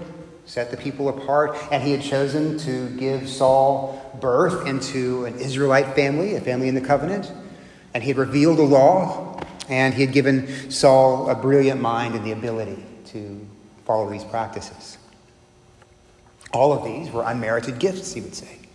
set 0.45 0.71
the 0.71 0.77
people 0.77 1.09
apart, 1.09 1.57
and 1.73 1.83
he 1.83 1.93
had 1.93 2.03
chosen 2.03 2.59
to 2.59 2.91
give 2.99 3.29
Saul 3.29 4.19
birth 4.21 4.67
into 4.67 5.25
an 5.25 5.39
Israelite 5.39 5.95
family, 5.95 6.35
a 6.35 6.41
family 6.41 6.69
in 6.69 6.75
the 6.75 6.83
covenant. 6.83 7.33
And 7.95 8.03
he 8.03 8.09
had 8.11 8.19
revealed 8.19 8.59
the 8.59 8.65
law, 8.65 9.41
and 9.71 9.95
he 9.95 10.03
had 10.03 10.13
given 10.13 10.71
Saul 10.71 11.31
a 11.31 11.35
brilliant 11.35 11.81
mind 11.81 12.15
and 12.15 12.27
the 12.27 12.33
ability 12.33 12.85
to 13.07 13.47
follow 13.87 14.11
these 14.11 14.25
practices. 14.25 14.99
All 16.53 16.75
of 16.75 16.85
these 16.85 17.11
were 17.11 17.23
unmerited 17.23 17.79
gifts, 17.79 18.13
he 18.13 18.21
would 18.21 18.35
say. 18.35 18.66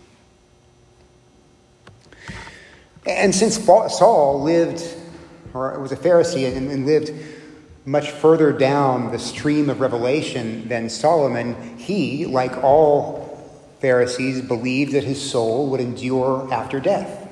And 3.06 3.34
since 3.34 3.56
Saul 3.56 4.42
lived, 4.42 4.82
or 5.54 5.78
was 5.80 5.92
a 5.92 5.96
Pharisee 5.96 6.56
and, 6.56 6.86
lived 6.86 7.12
much 7.84 8.10
further 8.10 8.52
down 8.52 9.10
the 9.10 9.18
stream 9.18 9.68
of 9.68 9.80
revelation 9.80 10.68
than 10.68 10.88
Solomon, 10.88 11.76
he, 11.78 12.26
like 12.26 12.62
all 12.62 13.50
Pharisees, 13.80 14.40
believed 14.40 14.92
that 14.92 15.02
his 15.02 15.20
soul 15.20 15.68
would 15.70 15.80
endure 15.80 16.52
after 16.52 16.78
death. 16.78 17.28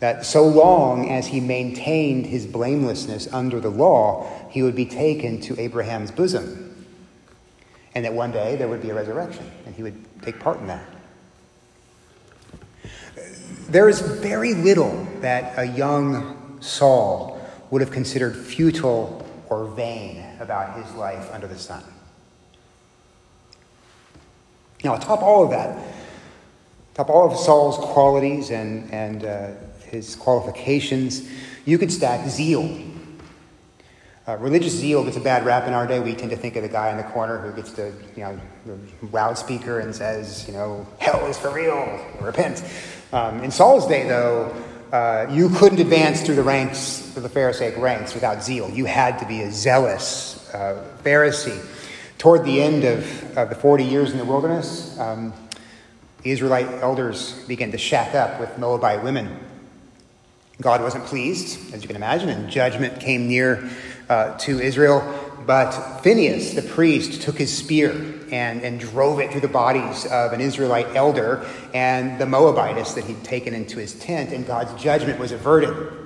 That 0.00 0.26
so 0.26 0.44
long 0.44 1.10
as 1.10 1.28
he 1.28 1.38
maintained 1.38 2.26
his 2.26 2.44
blamelessness 2.44 3.32
under 3.32 3.60
the 3.60 3.70
law, 3.70 4.28
he 4.50 4.64
would 4.64 4.74
be 4.74 4.86
taken 4.86 5.40
to 5.42 5.60
Abraham's 5.60 6.10
bosom. 6.10 6.86
And 7.94 8.04
that 8.04 8.12
one 8.12 8.32
day 8.32 8.56
there 8.56 8.66
would 8.66 8.82
be 8.82 8.90
a 8.90 8.94
resurrection, 8.94 9.48
and 9.64 9.76
he 9.76 9.84
would 9.84 10.22
take 10.22 10.40
part 10.40 10.58
in 10.58 10.66
that. 10.66 10.84
There 13.68 13.88
is 13.88 14.00
very 14.00 14.54
little 14.54 15.06
that 15.20 15.58
a 15.58 15.66
young 15.66 16.58
Saul 16.60 17.40
would 17.70 17.80
have 17.80 17.90
considered 17.90 18.36
futile 18.36 19.26
or 19.48 19.66
vain 19.66 20.24
about 20.40 20.82
his 20.82 20.94
life 20.94 21.30
under 21.32 21.46
the 21.46 21.58
sun. 21.58 21.82
Now, 24.84 24.94
atop 24.94 25.22
all 25.22 25.44
of 25.44 25.50
that, 25.50 25.78
atop 26.94 27.08
all 27.08 27.30
of 27.30 27.38
Saul's 27.38 27.78
qualities 27.78 28.50
and, 28.50 28.92
and 28.92 29.24
uh, 29.24 29.50
his 29.84 30.16
qualifications, 30.16 31.28
you 31.64 31.78
could 31.78 31.92
stack 31.92 32.28
zeal. 32.28 32.88
Uh, 34.26 34.36
religious 34.38 34.72
zeal 34.72 35.04
gets 35.04 35.16
a 35.16 35.20
bad 35.20 35.44
rap 35.44 35.66
in 35.66 35.72
our 35.72 35.86
day. 35.86 36.00
We 36.00 36.14
tend 36.14 36.30
to 36.30 36.36
think 36.36 36.56
of 36.56 36.62
the 36.62 36.68
guy 36.68 36.90
in 36.90 36.96
the 36.96 37.02
corner 37.04 37.38
who 37.38 37.52
gets 37.52 37.72
the, 37.72 37.92
you 38.16 38.22
know, 38.22 38.40
the 38.66 38.78
loudspeaker 39.08 39.80
and 39.80 39.94
says, 39.94 40.46
you 40.46 40.54
know, 40.54 40.86
hell 40.98 41.26
is 41.26 41.38
for 41.38 41.52
real, 41.52 42.04
repent. 42.20 42.64
Um, 43.12 43.44
in 43.44 43.50
Saul's 43.50 43.86
day, 43.86 44.08
though, 44.08 44.56
uh, 44.90 45.26
you 45.30 45.50
couldn't 45.50 45.80
advance 45.80 46.22
through 46.22 46.36
the 46.36 46.42
ranks 46.42 47.14
of 47.14 47.22
the 47.22 47.28
Pharisaic 47.28 47.76
ranks 47.76 48.14
without 48.14 48.42
zeal. 48.42 48.70
You 48.70 48.86
had 48.86 49.18
to 49.18 49.26
be 49.26 49.42
a 49.42 49.50
zealous 49.52 50.50
uh, 50.54 50.82
Pharisee. 51.04 51.62
Toward 52.16 52.46
the 52.46 52.62
end 52.62 52.84
of, 52.84 53.36
of, 53.36 53.50
the 53.50 53.54
40 53.54 53.84
years 53.84 54.12
in 54.12 54.18
the 54.18 54.24
wilderness, 54.24 54.98
um, 54.98 55.34
the 56.22 56.30
Israelite 56.30 56.68
elders 56.80 57.34
began 57.46 57.70
to 57.72 57.78
shack 57.78 58.14
up 58.14 58.40
with 58.40 58.56
Moabite 58.56 59.04
women. 59.04 59.38
God 60.62 60.80
wasn't 60.80 61.04
pleased, 61.04 61.74
as 61.74 61.82
you 61.82 61.88
can 61.88 61.96
imagine, 61.96 62.30
and 62.30 62.48
judgment 62.48 62.98
came 62.98 63.28
near 63.28 63.68
uh, 64.08 64.38
to 64.38 64.58
Israel. 64.58 65.02
But 65.44 66.00
Phineas, 66.00 66.54
the 66.54 66.62
priest, 66.62 67.20
took 67.20 67.36
his 67.36 67.54
spear 67.54 68.21
and, 68.32 68.62
and 68.62 68.80
drove 68.80 69.20
it 69.20 69.30
through 69.30 69.42
the 69.42 69.48
bodies 69.48 70.06
of 70.06 70.32
an 70.32 70.40
Israelite 70.40 70.96
elder 70.96 71.46
and 71.74 72.18
the 72.18 72.26
Moabitess 72.26 72.94
that 72.94 73.04
he'd 73.04 73.22
taken 73.22 73.54
into 73.54 73.78
his 73.78 73.94
tent, 73.94 74.32
and 74.32 74.46
God's 74.46 74.82
judgment 74.82 75.20
was 75.20 75.30
averted. 75.30 76.00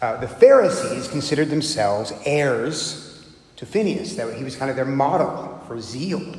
Uh, 0.00 0.16
the 0.16 0.26
Pharisees 0.26 1.06
considered 1.06 1.50
themselves 1.50 2.12
heirs 2.24 3.30
to 3.56 3.66
Phineas, 3.66 4.16
that 4.16 4.34
he 4.34 4.42
was 4.42 4.56
kind 4.56 4.70
of 4.70 4.76
their 4.76 4.84
model 4.84 5.62
for 5.68 5.80
zeal. 5.80 6.34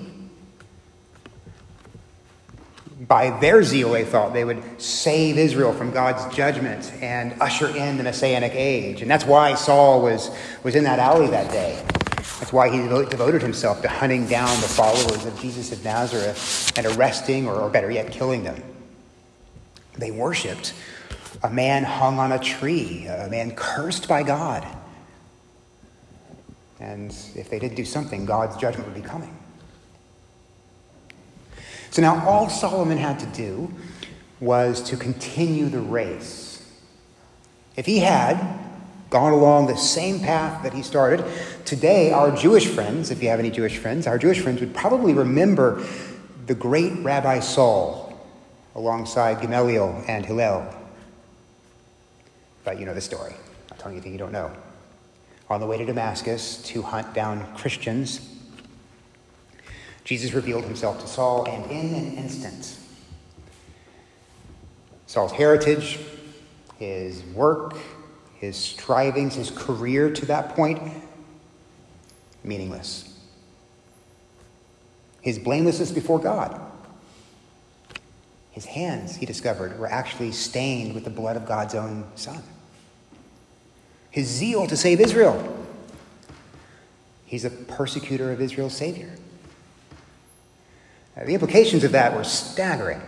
By 3.08 3.38
their 3.40 3.64
zeal, 3.64 3.92
they 3.92 4.04
thought 4.06 4.34
they 4.34 4.46
would 4.46 4.82
save 4.82 5.38
Israel 5.38 5.74
from 5.74 5.92
God's 5.92 6.34
judgment 6.36 6.92
and 7.02 7.40
usher 7.42 7.68
in 7.68 7.98
the 7.98 8.04
Messianic 8.04 8.54
age. 8.54 9.02
And 9.02 9.12
that's 9.12 9.26
why 9.26 9.56
Saul 9.56 10.02
was, 10.02 10.32
was 10.64 10.76
in 10.76 10.86
that 10.86 11.00
alley 11.00 11.28
that 11.28 11.52
day. 11.52 11.82
That's 12.40 12.54
why 12.54 12.70
he 12.70 12.78
devoted 12.78 13.42
himself 13.42 13.82
to 13.82 13.90
hunting 13.90 14.28
down 14.28 14.50
the 14.62 14.68
followers 14.68 15.26
of 15.26 15.38
Jesus 15.40 15.72
of 15.72 15.84
Nazareth 15.84 16.72
and 16.78 16.86
arresting, 16.86 17.48
or, 17.48 17.70
better 17.70 17.92
yet, 17.92 18.12
killing 18.12 18.44
them. 18.44 18.62
They 19.98 20.12
worshiped 20.12 20.74
a 21.44 21.50
man 21.50 21.84
hung 21.84 22.20
on 22.20 22.32
a 22.32 22.40
tree, 22.40 23.06
a 23.08 23.28
man 23.30 23.52
cursed 23.56 24.08
by 24.08 24.24
God. 24.24 24.66
And 26.80 27.12
if 27.36 27.50
they 27.50 27.60
didn't 27.60 27.76
do 27.76 27.86
something, 27.86 28.26
God's 28.26 28.56
judgment 28.58 28.88
would 28.88 29.02
be 29.02 29.08
coming. 29.08 29.38
So 31.92 32.02
now 32.02 32.26
all 32.26 32.50
Solomon 32.50 32.98
had 32.98 33.20
to 33.20 33.26
do 33.28 33.72
was 34.40 34.82
to 34.84 34.98
continue 34.98 35.70
the 35.70 35.80
race. 35.80 36.68
If 37.76 37.86
he 37.86 38.00
had 38.00 38.38
gone 39.14 39.32
along 39.32 39.68
the 39.68 39.78
same 39.78 40.20
path 40.20 40.64
that 40.64 40.74
he 40.74 40.82
started, 40.82 41.24
today 41.66 42.12
our 42.12 42.36
Jewish 42.36 42.66
friends, 42.66 43.12
if 43.12 43.22
you 43.22 43.30
have 43.30 43.40
any 43.40 43.52
Jewish 43.52 43.78
friends, 43.78 44.08
our 44.08 44.18
Jewish 44.18 44.40
friends 44.40 44.60
would 44.60 44.74
probably 44.74 45.14
remember 45.14 45.86
the 46.48 46.56
great 46.56 46.94
Rabbi 46.94 47.40
Saul 47.40 48.20
alongside 48.74 49.40
Gamaliel 49.40 50.04
and 50.08 50.26
Hillel. 50.26 50.68
But 52.64 52.80
you 52.80 52.88
know 52.88 52.96
the 52.96 53.02
story. 53.02 53.36
I'm 53.72 53.78
telling 53.78 53.94
you 53.94 53.98
anything 54.00 54.14
you 54.14 54.18
don't 54.18 54.32
know. 54.32 54.52
On 55.48 55.60
the 55.60 55.68
way 55.68 55.78
to 55.78 55.86
Damascus 55.86 56.64
to 56.64 56.82
hunt 56.82 57.14
down 57.14 57.46
Christians, 57.56 58.36
Jesus 60.06 60.34
revealed 60.34 60.64
himself 60.64 61.00
to 61.02 61.08
Saul, 61.08 61.46
and 61.48 61.70
in 61.70 61.94
an 61.94 62.18
instant, 62.18 62.80
Saul's 65.06 65.32
heritage, 65.32 66.00
his 66.80 67.24
work, 67.36 67.76
his 68.44 68.58
strivings, 68.58 69.36
his 69.36 69.50
career 69.50 70.12
to 70.12 70.26
that 70.26 70.50
point, 70.50 70.82
meaningless. 72.44 73.18
His 75.22 75.40
blamelessness 75.40 75.92
before 75.92 76.20
God. 76.20 76.60
His 78.52 78.66
hands, 78.66 79.16
he 79.16 79.26
discovered, 79.26 79.80
were 79.80 79.88
actually 79.88 80.34
stained 80.34 80.94
with 80.94 81.06
the 81.06 81.10
blood 81.10 81.38
of 81.38 81.46
God's 81.46 81.74
own 81.74 82.04
Son. 82.16 82.44
His 84.12 84.28
zeal 84.28 84.68
to 84.68 84.76
save 84.76 85.00
Israel. 85.00 85.66
He's 87.26 87.46
a 87.46 87.50
persecutor 87.50 88.30
of 88.34 88.42
Israel's 88.42 88.76
Savior. 88.76 89.16
Uh, 91.16 91.24
the 91.24 91.34
implications 91.34 91.86
of 91.86 91.94
that 91.94 92.14
were 92.14 92.26
staggering. 92.26 93.02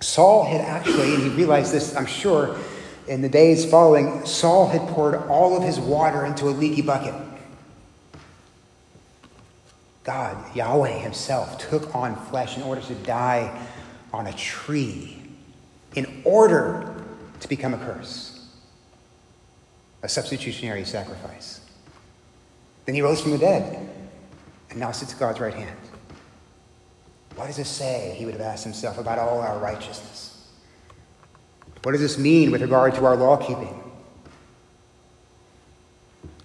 Saul 0.00 0.44
had 0.44 0.60
actually, 0.60 1.14
and 1.14 1.22
he 1.22 1.30
realized 1.30 1.72
this, 1.72 1.96
I'm 1.96 2.04
sure, 2.04 2.58
in 3.10 3.22
the 3.22 3.28
days 3.28 3.68
following, 3.68 4.24
Saul 4.24 4.68
had 4.68 4.82
poured 4.90 5.16
all 5.28 5.56
of 5.56 5.64
his 5.64 5.80
water 5.80 6.24
into 6.24 6.44
a 6.44 6.50
leaky 6.50 6.80
bucket. 6.80 7.12
God, 10.04 10.54
Yahweh 10.54 10.96
Himself, 10.98 11.58
took 11.58 11.92
on 11.92 12.14
flesh 12.26 12.56
in 12.56 12.62
order 12.62 12.80
to 12.82 12.94
die 12.94 13.66
on 14.12 14.28
a 14.28 14.32
tree, 14.34 15.20
in 15.96 16.22
order 16.24 16.94
to 17.40 17.48
become 17.48 17.74
a 17.74 17.78
curse, 17.78 18.46
a 20.04 20.08
substitutionary 20.08 20.84
sacrifice. 20.84 21.62
Then 22.86 22.94
He 22.94 23.02
rose 23.02 23.20
from 23.20 23.32
the 23.32 23.38
dead 23.38 23.90
and 24.70 24.78
now 24.78 24.92
sits 24.92 25.12
at 25.12 25.18
God's 25.18 25.40
right 25.40 25.52
hand. 25.52 25.76
What 27.34 27.48
does 27.48 27.56
this 27.56 27.68
say, 27.68 28.14
he 28.16 28.24
would 28.24 28.34
have 28.34 28.42
asked 28.42 28.64
himself, 28.64 28.98
about 28.98 29.18
all 29.18 29.40
our 29.40 29.58
righteousness? 29.58 30.29
What 31.82 31.92
does 31.92 32.00
this 32.00 32.18
mean 32.18 32.50
with 32.50 32.60
regard 32.60 32.94
to 32.96 33.06
our 33.06 33.16
law 33.16 33.36
keeping? 33.36 33.76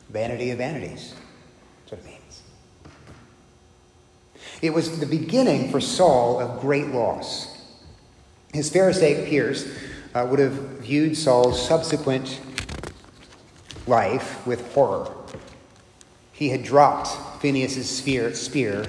Vanity 0.10 0.52
of 0.52 0.60
vanities. 0.60 1.14
That's 1.80 1.92
what 1.92 2.00
it 2.00 2.06
means. 2.06 2.42
It 4.62 4.74
was 4.74 5.00
the 5.00 5.06
beginning 5.06 5.72
for 5.72 5.82
Saul 5.82 6.40
of 6.40 6.62
great 6.62 6.88
loss. 6.88 7.56
His 8.54 8.70
Pharisaic 8.70 9.28
peers 9.28 9.68
uh, 10.14 10.26
would 10.30 10.40
have 10.40 10.54
viewed 10.54 11.18
Saul's 11.18 11.62
subsequent 11.68 12.40
life 13.88 14.46
with 14.48 14.74
horror. 14.74 15.14
he 16.32 16.50
had 16.50 16.64
dropped 16.64 17.10
Phinehas' 17.42 17.90
spear, 17.90 18.34
spear 18.34 18.86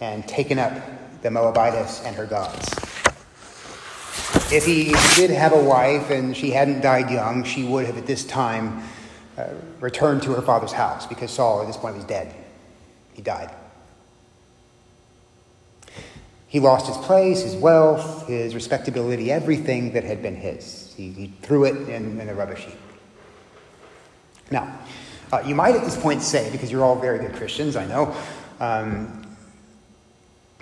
and 0.00 0.26
taken 0.26 0.58
up 0.58 1.22
the 1.22 1.30
Moabitess 1.30 2.02
and 2.04 2.16
her 2.16 2.26
gods. 2.26 2.85
If 4.52 4.64
he 4.64 4.94
did 5.16 5.30
have 5.30 5.52
a 5.52 5.60
wife 5.60 6.10
and 6.10 6.36
she 6.36 6.52
hadn't 6.52 6.80
died 6.80 7.10
young, 7.10 7.42
she 7.42 7.64
would 7.64 7.84
have 7.84 7.98
at 7.98 8.06
this 8.06 8.24
time 8.24 8.80
uh, 9.36 9.48
returned 9.80 10.22
to 10.22 10.34
her 10.34 10.42
father's 10.42 10.70
house 10.70 11.04
because 11.04 11.32
Saul 11.32 11.62
at 11.62 11.66
this 11.66 11.76
point 11.76 11.96
was 11.96 12.04
dead. 12.04 12.32
He 13.14 13.22
died. 13.22 13.52
He 16.46 16.60
lost 16.60 16.86
his 16.86 16.96
place, 16.98 17.42
his 17.42 17.56
wealth, 17.56 18.28
his 18.28 18.54
respectability, 18.54 19.32
everything 19.32 19.92
that 19.94 20.04
had 20.04 20.22
been 20.22 20.36
his. 20.36 20.94
He, 20.96 21.10
he 21.10 21.26
threw 21.42 21.64
it 21.64 21.88
in, 21.88 22.20
in 22.20 22.36
rubbish 22.36 22.66
heap. 22.66 22.78
Now, 24.52 24.78
uh, 25.32 25.42
you 25.44 25.56
might 25.56 25.74
at 25.74 25.82
this 25.82 26.00
point 26.00 26.22
say, 26.22 26.52
because 26.52 26.70
you're 26.70 26.84
all 26.84 26.94
very 26.94 27.18
good 27.18 27.34
Christians, 27.34 27.74
I 27.74 27.84
know, 27.84 28.14
um, 28.60 29.26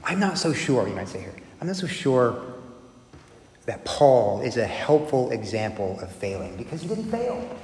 I'm 0.04 0.18
not 0.18 0.38
so 0.38 0.54
sure, 0.54 0.88
you 0.88 0.94
might 0.94 1.08
say 1.08 1.20
here, 1.20 1.34
I'm 1.60 1.66
not 1.66 1.76
so 1.76 1.86
sure 1.86 2.53
that 3.66 3.85
Paul 3.85 4.40
is 4.42 4.56
a 4.56 4.66
helpful 4.66 5.30
example 5.30 5.99
of 6.00 6.12
failing 6.12 6.56
because 6.56 6.83
he 6.83 6.88
didn't 6.88 7.11
fail. 7.11 7.56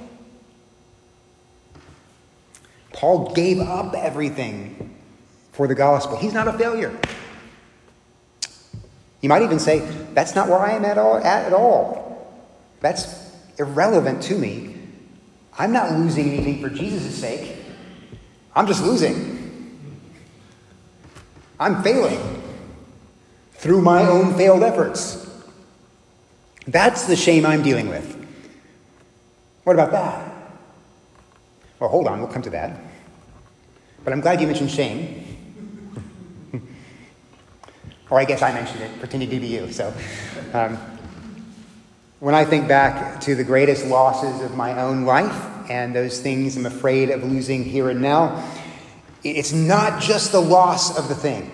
Paul 2.93 3.33
gave 3.33 3.59
up 3.59 3.93
everything 3.95 4.95
for 5.51 5.67
the 5.67 5.75
gospel. 5.75 6.17
He's 6.17 6.33
not 6.33 6.47
a 6.47 6.53
failure. 6.53 6.97
You 9.21 9.29
might 9.29 9.43
even 9.43 9.59
say, 9.59 9.79
that's 10.13 10.33
not 10.33 10.49
where 10.49 10.59
I 10.59 10.71
am 10.71 10.83
at 10.83 10.97
all. 10.97 11.17
At, 11.17 11.45
at 11.45 11.53
all. 11.53 12.33
That's 12.79 13.31
irrelevant 13.57 14.23
to 14.23 14.37
me. 14.37 14.75
I'm 15.57 15.71
not 15.71 15.91
losing 15.91 16.31
anything 16.31 16.61
for 16.61 16.69
Jesus' 16.69 17.15
sake. 17.15 17.55
I'm 18.55 18.65
just 18.65 18.83
losing. 18.83 19.39
I'm 21.59 21.83
failing 21.83 22.19
through 23.53 23.81
my 23.81 24.07
own 24.07 24.33
failed 24.35 24.63
efforts. 24.63 25.20
That's 26.67 27.05
the 27.05 27.15
shame 27.15 27.45
I'm 27.45 27.63
dealing 27.63 27.89
with. 27.89 28.17
What 29.63 29.73
about 29.73 29.91
that? 29.91 30.31
Well, 31.79 31.89
hold 31.89 32.07
on, 32.07 32.19
we'll 32.19 32.27
come 32.27 32.41
to 32.43 32.49
that. 32.51 32.79
But 34.03 34.13
I'm 34.13 34.21
glad 34.21 34.41
you 34.41 34.47
mentioned 34.47 34.71
shame. 34.71 35.25
or 38.09 38.19
I 38.19 38.25
guess 38.25 38.41
I 38.41 38.53
mentioned 38.53 38.81
it, 38.81 38.99
pretending 38.99 39.29
to 39.29 39.39
be 39.39 39.47
you. 39.47 39.71
So, 39.71 39.93
um, 40.53 40.77
when 42.19 42.35
I 42.35 42.45
think 42.45 42.67
back 42.67 43.19
to 43.21 43.33
the 43.33 43.43
greatest 43.43 43.87
losses 43.87 44.41
of 44.41 44.55
my 44.55 44.79
own 44.79 45.05
life 45.05 45.69
and 45.69 45.95
those 45.95 46.19
things 46.19 46.55
I'm 46.55 46.67
afraid 46.67 47.09
of 47.09 47.23
losing 47.23 47.63
here 47.63 47.89
and 47.89 47.99
now, 47.99 48.47
it's 49.23 49.53
not 49.53 50.01
just 50.01 50.31
the 50.31 50.39
loss 50.39 50.97
of 50.97 51.09
the 51.09 51.15
thing, 51.15 51.51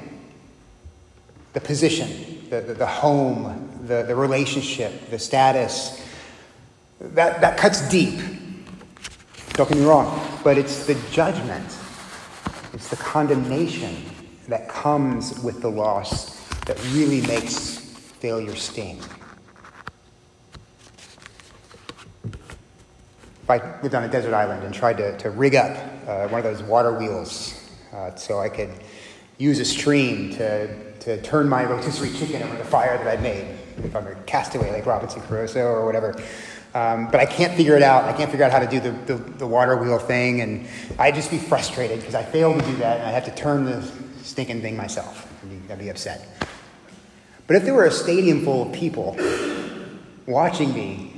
the 1.53 1.61
position, 1.61 2.49
the, 2.49 2.61
the, 2.61 2.73
the 2.73 2.85
home, 2.85 3.66
the, 3.87 4.03
the 4.03 4.15
relationship, 4.15 5.09
the 5.09 5.19
status. 5.19 6.03
That, 6.99 7.41
that 7.41 7.57
cuts 7.57 7.87
deep. 7.89 8.19
Don't 9.53 9.69
get 9.69 9.77
me 9.77 9.85
wrong. 9.85 10.39
But 10.43 10.57
it's 10.57 10.85
the 10.85 10.95
judgment, 11.11 11.65
it's 12.73 12.89
the 12.89 12.97
condemnation 12.97 13.95
that 14.47 14.69
comes 14.69 15.39
with 15.39 15.61
the 15.61 15.69
loss 15.69 16.37
that 16.65 16.77
really 16.93 17.21
makes 17.27 17.77
failure 17.77 18.55
sting. 18.55 18.99
If 23.43 23.49
I 23.49 23.81
lived 23.81 23.95
on 23.95 24.03
a 24.03 24.09
desert 24.09 24.33
island 24.33 24.63
and 24.63 24.73
tried 24.73 24.97
to, 24.97 25.17
to 25.19 25.29
rig 25.29 25.55
up 25.55 25.77
uh, 26.05 26.27
one 26.27 26.39
of 26.39 26.43
those 26.43 26.61
water 26.63 26.93
wheels 26.97 27.69
uh, 27.93 28.13
so 28.15 28.39
I 28.39 28.49
could 28.49 28.69
use 29.37 29.59
a 29.59 29.65
stream 29.65 30.31
to, 30.31 30.93
to 30.99 31.21
turn 31.21 31.47
my 31.47 31.63
rotisserie 31.63 32.11
chicken 32.11 32.43
over 32.43 32.57
the 32.57 32.65
fire 32.65 32.97
that 32.97 33.07
I'd 33.07 33.21
made, 33.21 33.56
if 33.83 33.95
I'm 33.95 34.07
a 34.07 34.15
castaway 34.25 34.71
like 34.71 34.85
Robinson 34.85 35.21
Crusoe 35.21 35.65
or 35.65 35.85
whatever. 35.85 36.15
Um, 36.73 37.09
but 37.09 37.19
I 37.19 37.25
can't 37.25 37.53
figure 37.55 37.75
it 37.75 37.81
out. 37.81 38.03
I 38.03 38.13
can't 38.13 38.29
figure 38.29 38.45
out 38.45 38.51
how 38.51 38.59
to 38.59 38.67
do 38.67 38.79
the, 38.79 38.91
the, 38.91 39.15
the 39.15 39.47
water 39.47 39.77
wheel 39.77 39.97
thing, 39.97 40.41
and 40.41 40.67
I'd 40.99 41.15
just 41.15 41.31
be 41.31 41.37
frustrated 41.37 41.99
because 41.99 42.13
I 42.13 42.23
failed 42.23 42.59
to 42.59 42.65
do 42.65 42.75
that, 42.77 42.97
and 42.97 43.07
I 43.07 43.11
have 43.11 43.25
to 43.25 43.35
turn 43.35 43.65
the 43.65 43.81
stinking 44.21 44.61
thing 44.61 44.77
myself. 44.77 45.31
I'd 45.43 45.49
be, 45.49 45.73
I'd 45.73 45.79
be 45.79 45.89
upset. 45.89 46.27
But 47.47 47.55
if 47.55 47.63
there 47.63 47.73
were 47.73 47.85
a 47.85 47.91
stadium 47.91 48.43
full 48.43 48.67
of 48.67 48.73
people 48.73 49.17
watching 50.25 50.73
me 50.73 51.13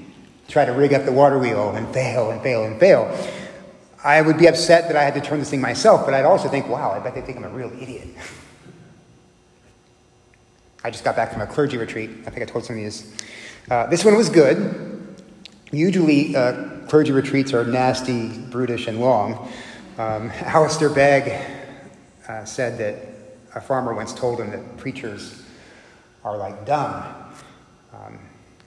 try 0.48 0.66
to 0.66 0.72
rig 0.72 0.94
up 0.94 1.06
the 1.06 1.12
water 1.12 1.38
wheel 1.40 1.72
and 1.72 1.92
fail 1.94 2.32
and 2.32 2.42
fail 2.42 2.64
and 2.64 2.80
fail, 2.80 3.18
I 4.04 4.22
would 4.22 4.38
be 4.38 4.48
upset 4.48 4.88
that 4.88 4.96
I 4.96 5.04
had 5.04 5.16
to 5.16 5.22
turn 5.22 5.40
this 5.40 5.50
thing 5.50 5.62
myself, 5.62 6.06
but 6.06 6.14
I'd 6.14 6.26
also 6.26 6.48
think, 6.48 6.68
wow, 6.68 6.92
I 6.92 7.00
bet 7.00 7.16
they 7.16 7.22
think 7.22 7.38
I'm 7.38 7.44
a 7.44 7.50
real 7.50 7.72
idiot. 7.82 8.08
I 10.82 10.92
just 10.92 11.04
got 11.04 11.16
back 11.16 11.34
from 11.34 11.42
a 11.42 11.48
clergy 11.48 11.78
retreat. 11.78 12.10
I 12.26 12.30
think 12.30 12.42
I 12.42 12.46
told 12.46 12.64
some 12.64 12.78
of 12.78 12.82
you 12.82 12.92
Uh, 13.70 13.86
this 13.88 14.06
one 14.06 14.16
was 14.16 14.30
good. 14.30 15.16
Usually, 15.72 16.36
uh, 16.36 16.86
clergy 16.88 17.12
retreats 17.12 17.54
are 17.54 17.66
nasty, 17.66 18.30
brutish, 18.30 18.88
and 18.88 19.00
long. 19.00 19.52
Um, 19.98 20.32
Alistair 20.42 20.90
Begg 20.90 21.34
uh, 22.28 22.46
said 22.46 22.78
that 22.78 22.96
a 23.56 23.62
farmer 23.62 23.94
once 23.94 24.14
told 24.14 24.40
him 24.40 24.52
that 24.52 24.78
preachers 24.78 25.44
are 26.24 26.38
like 26.38 26.66
dung. 26.66 27.04
Um, 27.94 28.20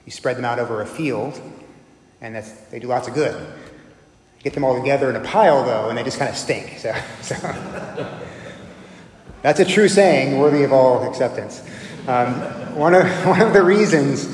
you 0.04 0.12
spread 0.12 0.36
them 0.36 0.44
out 0.44 0.58
over 0.58 0.82
a 0.82 0.86
field, 0.86 1.40
and 2.20 2.36
they 2.70 2.78
do 2.78 2.88
lots 2.88 3.08
of 3.08 3.14
good. 3.14 3.54
Get 4.42 4.52
them 4.52 4.64
all 4.64 4.78
together 4.78 5.08
in 5.08 5.16
a 5.16 5.20
pile, 5.20 5.64
though, 5.64 5.88
and 5.88 5.96
they 5.96 6.02
just 6.04 6.18
kind 6.18 6.30
of 6.30 6.36
stink. 6.36 6.78
So, 6.78 6.94
so. 7.22 7.34
that's 9.42 9.60
a 9.60 9.64
true 9.64 9.88
saying, 9.88 10.38
worthy 10.38 10.62
of 10.62 10.72
all 10.72 11.02
acceptance. 11.08 11.62
Um, 12.06 12.34
one, 12.74 12.94
of, 12.94 13.06
one 13.26 13.40
of 13.40 13.52
the 13.52 13.62
reasons 13.62 14.26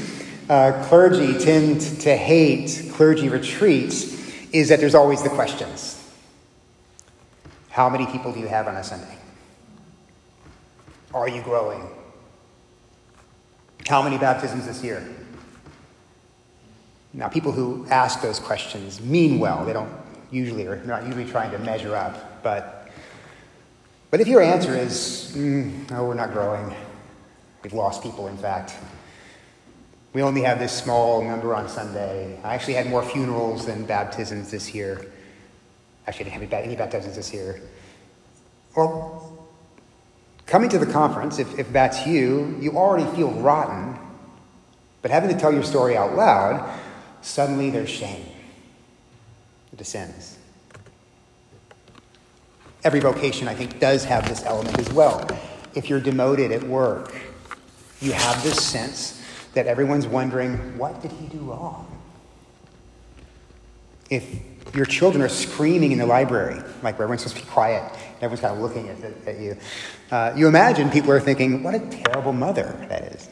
uh, 0.48 0.85
clergy 0.88 1.38
tend 1.38 1.81
to 2.00 2.16
hate 2.16 2.90
clergy 2.92 3.28
retreats 3.28 4.16
is 4.52 4.70
that 4.70 4.81
there's 4.81 4.94
always 4.94 5.22
the 5.22 5.28
questions 5.28 6.02
How 7.68 7.90
many 7.90 8.07
people 8.07 8.33
do 8.33 8.40
you 8.40 8.48
have 8.48 8.66
on 8.66 8.76
a 8.76 8.83
Sunday? 8.83 9.18
Are 11.12 11.28
you 11.28 11.42
growing? 11.42 11.87
How 13.87 14.02
many 14.02 14.16
baptisms 14.16 14.66
this 14.66 14.83
year? 14.83 15.07
Now, 17.12 17.28
people 17.28 17.52
who 17.52 17.87
ask 17.90 18.20
those 18.22 18.38
questions 18.38 19.00
mean 19.00 19.38
well. 19.38 19.64
They 19.64 19.72
don't 19.72 19.90
usually, 20.31 20.66
or 20.66 20.76
they're 20.76 20.87
not 20.87 21.04
usually 21.04 21.24
trying 21.24 21.50
to 21.50 21.59
measure 21.59 21.96
up. 21.96 22.42
But, 22.42 22.90
but 24.11 24.20
if 24.20 24.28
your 24.28 24.42
answer 24.42 24.74
is, 24.74 25.33
mm, 25.35 25.90
no, 25.90 26.04
we're 26.04 26.14
not 26.14 26.33
growing, 26.33 26.74
we've 27.62 27.73
lost 27.73 28.03
people, 28.03 28.29
in 28.29 28.37
fact. 28.37 28.75
We 30.12 30.23
only 30.23 30.42
have 30.42 30.59
this 30.59 30.73
small 30.73 31.23
number 31.23 31.55
on 31.55 31.68
Sunday. 31.68 32.38
I 32.42 32.55
actually 32.55 32.75
had 32.75 32.88
more 32.88 33.03
funerals 33.03 33.66
than 33.66 33.85
baptisms 33.85 34.51
this 34.51 34.75
year. 34.75 35.07
Actually, 36.07 36.31
I 36.33 36.38
didn't 36.38 36.51
have 36.51 36.64
any 36.64 36.77
baptisms 36.77 37.14
this 37.16 37.33
year. 37.33 37.61
Well, 38.75 39.47
coming 40.47 40.71
to 40.71 40.79
the 40.79 40.87
conference, 40.87 41.38
if, 41.38 41.59
if 41.59 41.71
that's 41.73 42.07
you, 42.07 42.57
you 42.61 42.73
already 42.73 43.05
feel 43.14 43.31
rotten. 43.33 43.99
But 45.03 45.11
having 45.11 45.31
to 45.31 45.38
tell 45.38 45.53
your 45.53 45.62
story 45.62 45.97
out 45.97 46.16
loud, 46.16 46.79
suddenly 47.21 47.71
there's 47.71 47.90
shame. 47.90 48.27
It 49.73 49.77
descends. 49.77 50.38
Every 52.85 53.01
vocation, 53.01 53.49
I 53.49 53.55
think, 53.55 53.79
does 53.79 54.05
have 54.05 54.29
this 54.29 54.42
element 54.44 54.79
as 54.79 54.90
well. 54.92 55.29
If 55.75 55.90
you're 55.90 56.01
demoted 56.01 56.53
at 56.53 56.62
work, 56.62 57.14
you 58.00 58.12
have 58.12 58.42
this 58.42 58.64
sense 58.64 59.22
that 59.54 59.66
everyone's 59.66 60.06
wondering, 60.06 60.78
what 60.78 61.00
did 61.02 61.12
he 61.12 61.26
do 61.26 61.38
wrong? 61.38 62.00
If 64.11 64.24
your 64.74 64.87
children 64.87 65.22
are 65.22 65.28
screaming 65.28 65.92
in 65.92 65.98
the 65.98 66.06
library, 66.06 66.62
like 66.82 66.98
where 66.98 67.04
everyone's 67.04 67.22
supposed 67.22 67.37
to 67.38 67.42
be 67.42 67.50
quiet, 67.50 67.82
and 67.92 68.22
everyone's 68.22 68.40
kind 68.40 68.54
of 68.54 68.61
looking 68.61 68.88
at, 68.88 69.26
at 69.26 69.40
you, 69.40 69.56
uh, 70.11 70.32
you 70.37 70.46
imagine 70.46 70.90
people 70.90 71.11
are 71.11 71.20
thinking, 71.20 71.62
what 71.62 71.74
a 71.74 71.80
terrible 71.80 72.32
mother 72.32 72.76
that 72.88 73.02
is. 73.14 73.28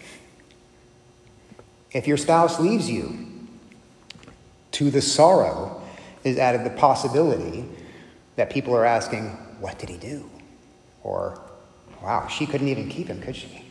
If 1.92 2.06
your 2.06 2.16
spouse 2.16 2.58
leaves 2.60 2.90
you, 2.90 3.26
to 4.72 4.90
the 4.90 5.00
sorrow 5.00 5.82
is 6.22 6.36
added 6.36 6.64
the 6.64 6.76
possibility 6.76 7.66
that 8.34 8.50
people 8.50 8.74
are 8.74 8.84
asking, 8.84 9.28
what 9.60 9.78
did 9.78 9.88
he 9.88 9.96
do? 9.96 10.28
Or, 11.02 11.40
wow, 12.02 12.26
she 12.26 12.44
couldn't 12.46 12.68
even 12.68 12.88
keep 12.88 13.06
him, 13.06 13.22
could 13.22 13.36
she? 13.36 13.65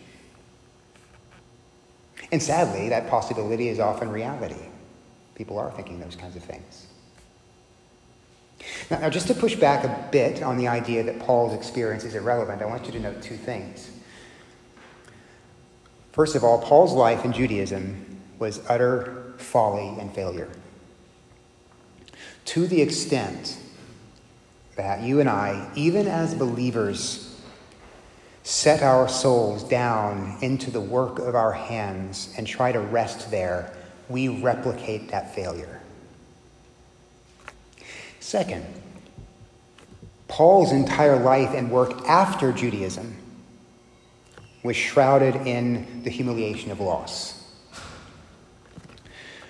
And 2.32 2.42
sadly, 2.42 2.90
that 2.90 3.10
possibility 3.10 3.70
is 3.70 3.80
often 3.80 4.10
reality. 4.10 4.56
People 5.36 5.60
are 5.60 5.72
thinking 5.72 6.00
those 6.00 6.16
kinds 6.16 6.36
of 6.36 6.44
things. 6.44 6.88
Now, 8.90 9.00
now, 9.00 9.10
just 9.10 9.28
to 9.28 9.34
push 9.34 9.56
back 9.56 9.84
a 9.84 10.10
bit 10.12 10.42
on 10.42 10.58
the 10.58 10.68
idea 10.68 11.04
that 11.04 11.20
Paul's 11.20 11.54
experience 11.54 12.04
is 12.04 12.16
irrelevant, 12.16 12.62
I 12.62 12.66
want 12.66 12.86
you 12.86 12.92
to 12.94 13.00
note 13.00 13.22
two 13.22 13.36
things. 13.36 13.92
First 16.14 16.36
of 16.36 16.44
all, 16.44 16.62
Paul's 16.62 16.94
life 16.94 17.26
in 17.26 17.34
Judaism 17.34 18.22
was 18.40 18.62
utter 18.70 19.34
folly 19.38 20.00
and 20.00 20.14
failure. 20.14 20.50
To 22.46 22.68
the 22.68 22.82
extent 22.82 23.58
that 24.78 25.02
you 25.02 25.20
and 25.20 25.30
I, 25.30 25.70
even 25.76 26.08
as 26.08 26.34
believers, 26.34 27.35
set 28.46 28.84
our 28.84 29.10
souls 29.10 29.64
down 29.64 30.38
into 30.40 30.70
the 30.70 30.80
work 30.80 31.18
of 31.18 31.34
our 31.34 31.52
hands 31.52 32.32
and 32.38 32.46
try 32.46 32.72
to 32.72 32.80
rest 32.80 33.32
there, 33.32 33.74
we 34.08 34.28
replicate 34.28 35.10
that 35.10 35.34
failure. 35.34 35.82
Second, 38.20 38.64
Paul's 40.28 40.72
entire 40.72 41.18
life 41.18 41.56
and 41.56 41.72
work 41.72 42.08
after 42.08 42.52
Judaism 42.52 43.18
was 44.62 44.76
shrouded 44.76 45.36
in 45.48 46.04
the 46.04 46.12
humiliation 46.12 46.70
of 46.70 46.80
loss. 46.80 47.44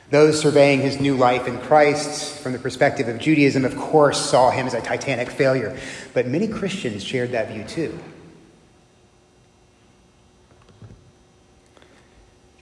Those 0.09 0.39
surveying 0.39 0.79
his 0.79 1.01
new 1.01 1.17
life 1.17 1.49
in 1.49 1.57
Christ 1.59 2.39
from 2.39 2.53
the 2.53 2.59
perspective 2.59 3.09
of 3.09 3.19
Judaism, 3.19 3.65
of 3.65 3.75
course, 3.75 4.29
saw 4.29 4.51
him 4.51 4.67
as 4.67 4.73
a 4.73 4.79
titanic 4.79 5.29
failure, 5.29 5.77
but 6.13 6.27
many 6.27 6.47
Christians 6.47 7.03
shared 7.03 7.31
that 7.31 7.51
view 7.51 7.65
too. 7.65 7.99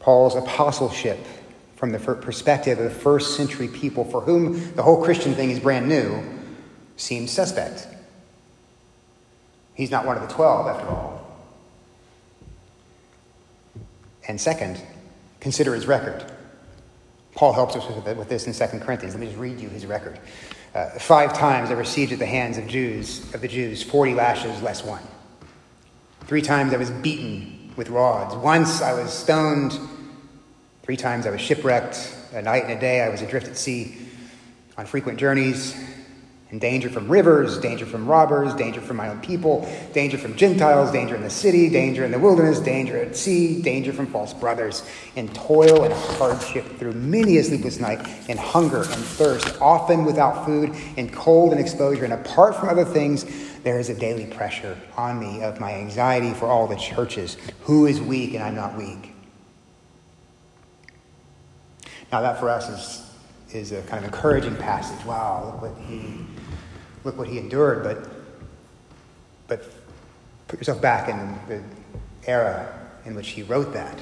Paul's 0.03 0.35
apostleship 0.35 1.17
from 1.77 1.93
the 1.93 1.99
perspective 1.99 2.77
of 2.77 2.83
the 2.83 2.99
first 2.99 3.37
century 3.37 3.69
people 3.69 4.03
for 4.03 4.19
whom 4.19 4.73
the 4.75 4.83
whole 4.83 5.01
Christian 5.01 5.33
thing 5.33 5.49
is 5.49 5.61
brand 5.61 5.87
new 5.87 6.21
seems 6.97 7.31
suspect. 7.31 7.87
He's 9.73 9.89
not 9.89 10.05
one 10.05 10.17
of 10.17 10.27
the 10.27 10.33
twelve, 10.33 10.67
after 10.67 10.87
all. 10.87 11.25
And 14.27 14.39
second, 14.39 14.81
consider 15.39 15.73
his 15.73 15.87
record. 15.87 16.25
Paul 17.33 17.53
helps 17.53 17.75
us 17.75 17.85
with 17.87 18.29
this 18.29 18.45
in 18.45 18.53
2 18.53 18.79
Corinthians. 18.79 19.15
Let 19.15 19.21
me 19.21 19.27
just 19.27 19.39
read 19.39 19.59
you 19.59 19.69
his 19.69 19.85
record. 19.85 20.19
Uh, 20.75 20.89
five 20.99 21.33
times 21.33 21.71
I 21.71 21.73
received 21.73 22.11
at 22.11 22.19
the 22.19 22.25
hands 22.25 22.57
of 22.57 22.67
Jews 22.67 23.33
of 23.33 23.41
the 23.41 23.47
Jews 23.47 23.81
40 23.81 24.13
lashes 24.13 24.61
less 24.61 24.83
one. 24.83 25.01
Three 26.25 26.41
times 26.41 26.73
I 26.73 26.77
was 26.77 26.91
beaten 26.91 27.73
with 27.75 27.89
rods. 27.89 28.35
Once 28.35 28.81
I 28.81 28.93
was 28.93 29.11
stoned. 29.11 29.73
Three 30.83 30.97
times 30.97 31.25
I 31.25 31.29
was 31.29 31.39
shipwrecked. 31.39 32.13
A 32.33 32.41
night 32.41 32.63
and 32.63 32.73
a 32.73 32.79
day 32.79 33.01
I 33.01 33.07
was 33.07 33.21
adrift 33.21 33.47
at 33.47 33.57
sea 33.57 33.97
on 34.77 34.85
frequent 34.85 35.17
journeys 35.17 35.75
in 36.49 36.59
danger 36.59 36.89
from 36.89 37.07
rivers, 37.07 37.57
danger 37.57 37.85
from 37.85 38.05
robbers, 38.05 38.53
danger 38.53 38.81
from 38.81 38.97
my 38.97 39.07
own 39.07 39.21
people, 39.21 39.67
danger 39.93 40.17
from 40.17 40.35
Gentiles, 40.35 40.91
danger 40.91 41.15
in 41.15 41.23
the 41.23 41.29
city, 41.29 41.69
danger 41.69 42.03
in 42.03 42.11
the 42.11 42.19
wilderness, 42.19 42.59
danger 42.59 42.97
at 43.01 43.15
sea, 43.15 43.61
danger 43.61 43.93
from 43.93 44.07
false 44.07 44.33
brothers, 44.33 44.87
in 45.15 45.29
toil 45.29 45.83
and 45.83 45.93
hardship 45.93 46.65
through 46.77 46.93
many 46.93 47.37
a 47.37 47.43
sleepless 47.43 47.79
night, 47.79 48.05
in 48.29 48.37
hunger 48.37 48.83
and 48.83 49.03
thirst, 49.03 49.59
often 49.61 50.03
without 50.03 50.45
food, 50.45 50.75
in 50.97 51.09
cold 51.09 51.53
and 51.53 51.61
exposure. 51.61 52.03
And 52.03 52.13
apart 52.13 52.55
from 52.55 52.67
other 52.67 52.85
things, 52.85 53.25
there 53.63 53.79
is 53.79 53.89
a 53.89 53.95
daily 53.95 54.27
pressure 54.27 54.77
on 54.97 55.17
me 55.17 55.41
of 55.43 55.59
my 55.59 55.73
anxiety 55.73 56.33
for 56.33 56.47
all 56.47 56.67
the 56.67 56.75
churches. 56.75 57.37
Who 57.61 57.85
is 57.85 58.01
weak 58.01 58.33
and 58.33 58.43
I'm 58.43 58.55
not 58.55 58.77
weak? 58.77 59.12
Now, 62.13 62.21
that 62.21 62.39
for 62.39 62.47
us 62.47 62.69
is, 62.69 63.11
is 63.55 63.71
a 63.71 63.81
kind 63.87 64.05
of 64.05 64.13
encouraging 64.13 64.55
passage. 64.57 65.03
Wow, 65.03 65.45
look 65.45 65.63
what 65.63 65.81
he 65.87 66.23
look 67.03 67.17
what 67.17 67.27
he 67.27 67.39
endured, 67.39 67.81
but, 67.81 68.07
but 69.47 69.63
put 70.47 70.59
yourself 70.59 70.79
back 70.79 71.09
in 71.09 71.35
the 71.47 71.63
era 72.29 72.71
in 73.05 73.15
which 73.15 73.29
he 73.29 73.41
wrote 73.41 73.73
that. 73.73 73.97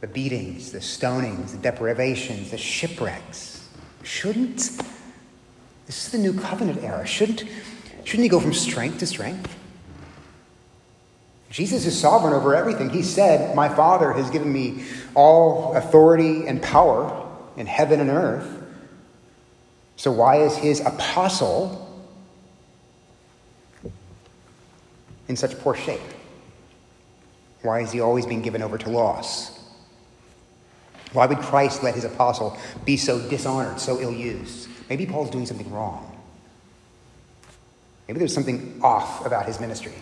The 0.00 0.06
beatings, 0.06 0.72
the 0.72 0.78
stonings, 0.78 1.50
the 1.50 1.58
deprivations, 1.58 2.50
the 2.52 2.56
shipwrecks. 2.56 3.68
Shouldn't, 4.02 4.56
this 5.84 6.06
is 6.06 6.08
the 6.10 6.16
new 6.16 6.32
covenant 6.32 6.82
era, 6.82 7.06
shouldn't, 7.06 7.44
shouldn't 8.04 8.22
he 8.22 8.30
go 8.30 8.40
from 8.40 8.54
strength 8.54 8.98
to 9.00 9.06
strength? 9.06 9.54
Jesus 11.52 11.84
is 11.84 12.00
sovereign 12.00 12.32
over 12.32 12.54
everything. 12.54 12.88
He 12.88 13.02
said, 13.02 13.54
My 13.54 13.68
Father 13.68 14.10
has 14.14 14.30
given 14.30 14.50
me 14.50 14.84
all 15.14 15.74
authority 15.76 16.46
and 16.46 16.62
power 16.62 17.28
in 17.58 17.66
heaven 17.66 18.00
and 18.00 18.08
earth. 18.08 18.64
So, 19.96 20.10
why 20.10 20.36
is 20.36 20.56
his 20.56 20.80
apostle 20.80 21.78
in 25.28 25.36
such 25.36 25.58
poor 25.58 25.74
shape? 25.74 26.00
Why 27.60 27.80
is 27.80 27.92
he 27.92 28.00
always 28.00 28.24
being 28.24 28.40
given 28.40 28.62
over 28.62 28.78
to 28.78 28.88
loss? 28.88 29.60
Why 31.12 31.26
would 31.26 31.38
Christ 31.38 31.82
let 31.82 31.94
his 31.94 32.04
apostle 32.04 32.56
be 32.86 32.96
so 32.96 33.28
dishonored, 33.28 33.78
so 33.78 34.00
ill 34.00 34.10
used? 34.10 34.70
Maybe 34.88 35.04
Paul's 35.04 35.28
doing 35.28 35.44
something 35.44 35.70
wrong. 35.70 36.18
Maybe 38.08 38.18
there's 38.18 38.32
something 38.32 38.80
off 38.82 39.26
about 39.26 39.44
his 39.44 39.60
ministry. 39.60 39.92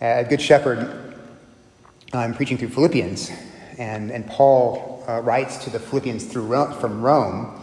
At 0.00 0.28
Good 0.28 0.40
Shepherd, 0.40 1.12
I'm 2.12 2.32
preaching 2.32 2.56
through 2.56 2.68
Philippians, 2.68 3.32
and, 3.78 4.12
and 4.12 4.24
Paul 4.28 5.04
uh, 5.08 5.20
writes 5.22 5.56
to 5.64 5.70
the 5.70 5.80
Philippians 5.80 6.24
through 6.24 6.46
from 6.74 7.02
Rome. 7.02 7.60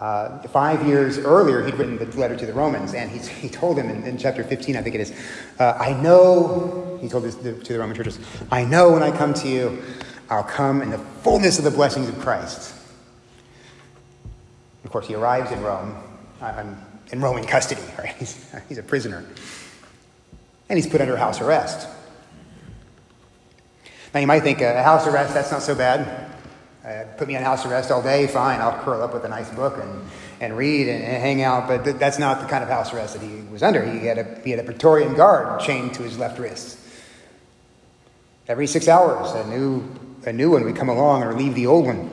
Uh, 0.00 0.38
five 0.48 0.86
years 0.86 1.18
earlier, 1.18 1.62
he'd 1.62 1.74
written 1.74 1.98
the 1.98 2.06
letter 2.18 2.34
to 2.36 2.46
the 2.46 2.54
Romans, 2.54 2.94
and 2.94 3.10
he, 3.10 3.18
he 3.18 3.50
told 3.50 3.76
them 3.76 3.90
in, 3.90 4.02
in 4.04 4.16
chapter 4.16 4.42
15, 4.42 4.76
I 4.76 4.82
think 4.82 4.94
it 4.94 5.02
is, 5.02 5.12
uh, 5.58 5.76
I 5.78 5.92
know, 5.92 6.98
he 7.02 7.08
told 7.08 7.24
this 7.24 7.34
to 7.34 7.52
the 7.52 7.78
Roman 7.78 7.94
churches, 7.94 8.18
I 8.50 8.64
know 8.64 8.90
when 8.90 9.02
I 9.02 9.14
come 9.14 9.34
to 9.34 9.48
you, 9.48 9.82
I'll 10.30 10.44
come 10.44 10.80
in 10.80 10.88
the 10.88 10.98
fullness 10.98 11.58
of 11.58 11.64
the 11.64 11.70
blessings 11.70 12.08
of 12.08 12.18
Christ. 12.18 12.74
Of 14.84 14.90
course, 14.90 15.06
he 15.06 15.14
arrives 15.16 15.52
in 15.52 15.60
Rome, 15.60 15.94
I'm 16.40 16.80
in 17.12 17.20
Roman 17.20 17.44
custody, 17.44 17.82
right? 17.98 18.14
He's, 18.16 18.50
he's 18.70 18.78
a 18.78 18.82
prisoner. 18.82 19.26
And 20.68 20.78
he's 20.78 20.86
put 20.86 21.00
under 21.00 21.16
house 21.16 21.40
arrest. 21.40 21.88
Now, 24.12 24.20
you 24.20 24.26
might 24.26 24.42
think 24.42 24.60
a 24.60 24.82
house 24.82 25.06
arrest, 25.06 25.34
that's 25.34 25.50
not 25.50 25.62
so 25.62 25.74
bad. 25.74 26.28
Uh, 26.84 27.04
put 27.18 27.28
me 27.28 27.36
on 27.36 27.42
house 27.42 27.66
arrest 27.66 27.90
all 27.90 28.02
day, 28.02 28.26
fine, 28.26 28.60
I'll 28.60 28.82
curl 28.82 29.02
up 29.02 29.12
with 29.12 29.24
a 29.24 29.28
nice 29.28 29.50
book 29.50 29.76
and, 29.82 30.08
and 30.40 30.56
read 30.56 30.88
and, 30.88 31.04
and 31.04 31.22
hang 31.22 31.42
out. 31.42 31.68
But 31.68 31.84
th- 31.84 31.96
that's 31.96 32.18
not 32.18 32.40
the 32.40 32.46
kind 32.46 32.64
of 32.64 32.70
house 32.70 32.94
arrest 32.94 33.14
that 33.14 33.22
he 33.22 33.42
was 33.50 33.62
under. 33.62 33.84
He 33.84 34.06
had, 34.06 34.16
a, 34.16 34.40
he 34.42 34.50
had 34.50 34.60
a 34.60 34.62
Praetorian 34.62 35.14
guard 35.14 35.60
chained 35.60 35.92
to 35.94 36.02
his 36.02 36.18
left 36.18 36.38
wrist. 36.38 36.78
Every 38.46 38.66
six 38.66 38.88
hours, 38.88 39.32
a 39.32 39.46
new, 39.50 39.84
a 40.24 40.32
new 40.32 40.50
one 40.50 40.64
would 40.64 40.76
come 40.76 40.88
along 40.88 41.22
or 41.22 41.34
leave 41.34 41.54
the 41.54 41.66
old 41.66 41.84
one. 41.84 42.10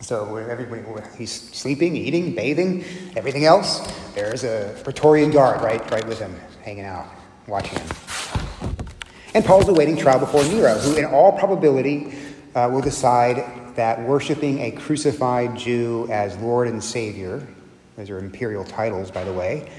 So 0.00 0.36
everybody, 0.36 0.82
he's 1.16 1.32
sleeping, 1.32 1.96
eating, 1.96 2.34
bathing, 2.34 2.84
everything 3.16 3.46
else. 3.46 3.90
There's 4.14 4.44
a 4.44 4.78
Praetorian 4.84 5.30
guard 5.30 5.62
right, 5.62 5.90
right 5.90 6.06
with 6.06 6.18
him, 6.18 6.38
hanging 6.62 6.84
out, 6.84 7.06
watching 7.48 7.78
him. 7.78 7.88
And 9.34 9.44
Paul's 9.44 9.68
awaiting 9.68 9.96
trial 9.96 10.18
before 10.18 10.42
Nero, 10.44 10.74
who, 10.74 10.96
in 10.96 11.04
all 11.04 11.32
probability, 11.32 12.14
uh, 12.54 12.68
will 12.72 12.80
decide 12.80 13.74
that 13.76 14.00
worshiping 14.02 14.60
a 14.60 14.70
crucified 14.72 15.56
Jew 15.56 16.08
as 16.10 16.36
Lord 16.38 16.68
and 16.68 16.82
Savior, 16.82 17.46
those 17.96 18.10
are 18.10 18.18
imperial 18.18 18.64
titles, 18.64 19.10
by 19.10 19.24
the 19.24 19.32
way, 19.32 19.70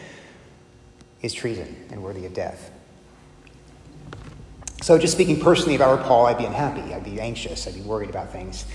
is 1.21 1.34
treason 1.34 1.75
and 1.91 2.01
worthy 2.01 2.25
of 2.25 2.34
death. 2.34 2.71
So, 4.82 4.97
just 4.97 5.13
speaking 5.13 5.39
personally, 5.39 5.75
if 5.75 5.82
I 5.82 5.89
were 5.89 6.01
Paul, 6.01 6.27
I'd 6.27 6.38
be 6.38 6.45
unhappy. 6.45 6.93
I'd 6.93 7.03
be 7.03 7.19
anxious. 7.19 7.67
I'd 7.67 7.75
be 7.75 7.82
worried 7.82 8.10
about 8.10 8.32
things. 8.32 8.65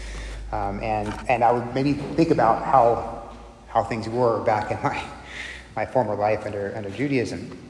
Um, 0.53 0.83
and, 0.83 1.13
and 1.29 1.43
I 1.43 1.51
would 1.51 1.75
maybe 1.75 1.95
think 1.95 2.31
about 2.31 2.63
how, 2.63 3.31
how 3.69 3.83
things 3.83 4.09
were 4.09 4.45
back 4.45 4.71
in 4.71 4.83
my, 4.83 5.03
my 5.75 5.87
former 5.87 6.15
life 6.15 6.45
under, 6.45 6.75
under 6.77 6.91
Judaism. 6.91 7.64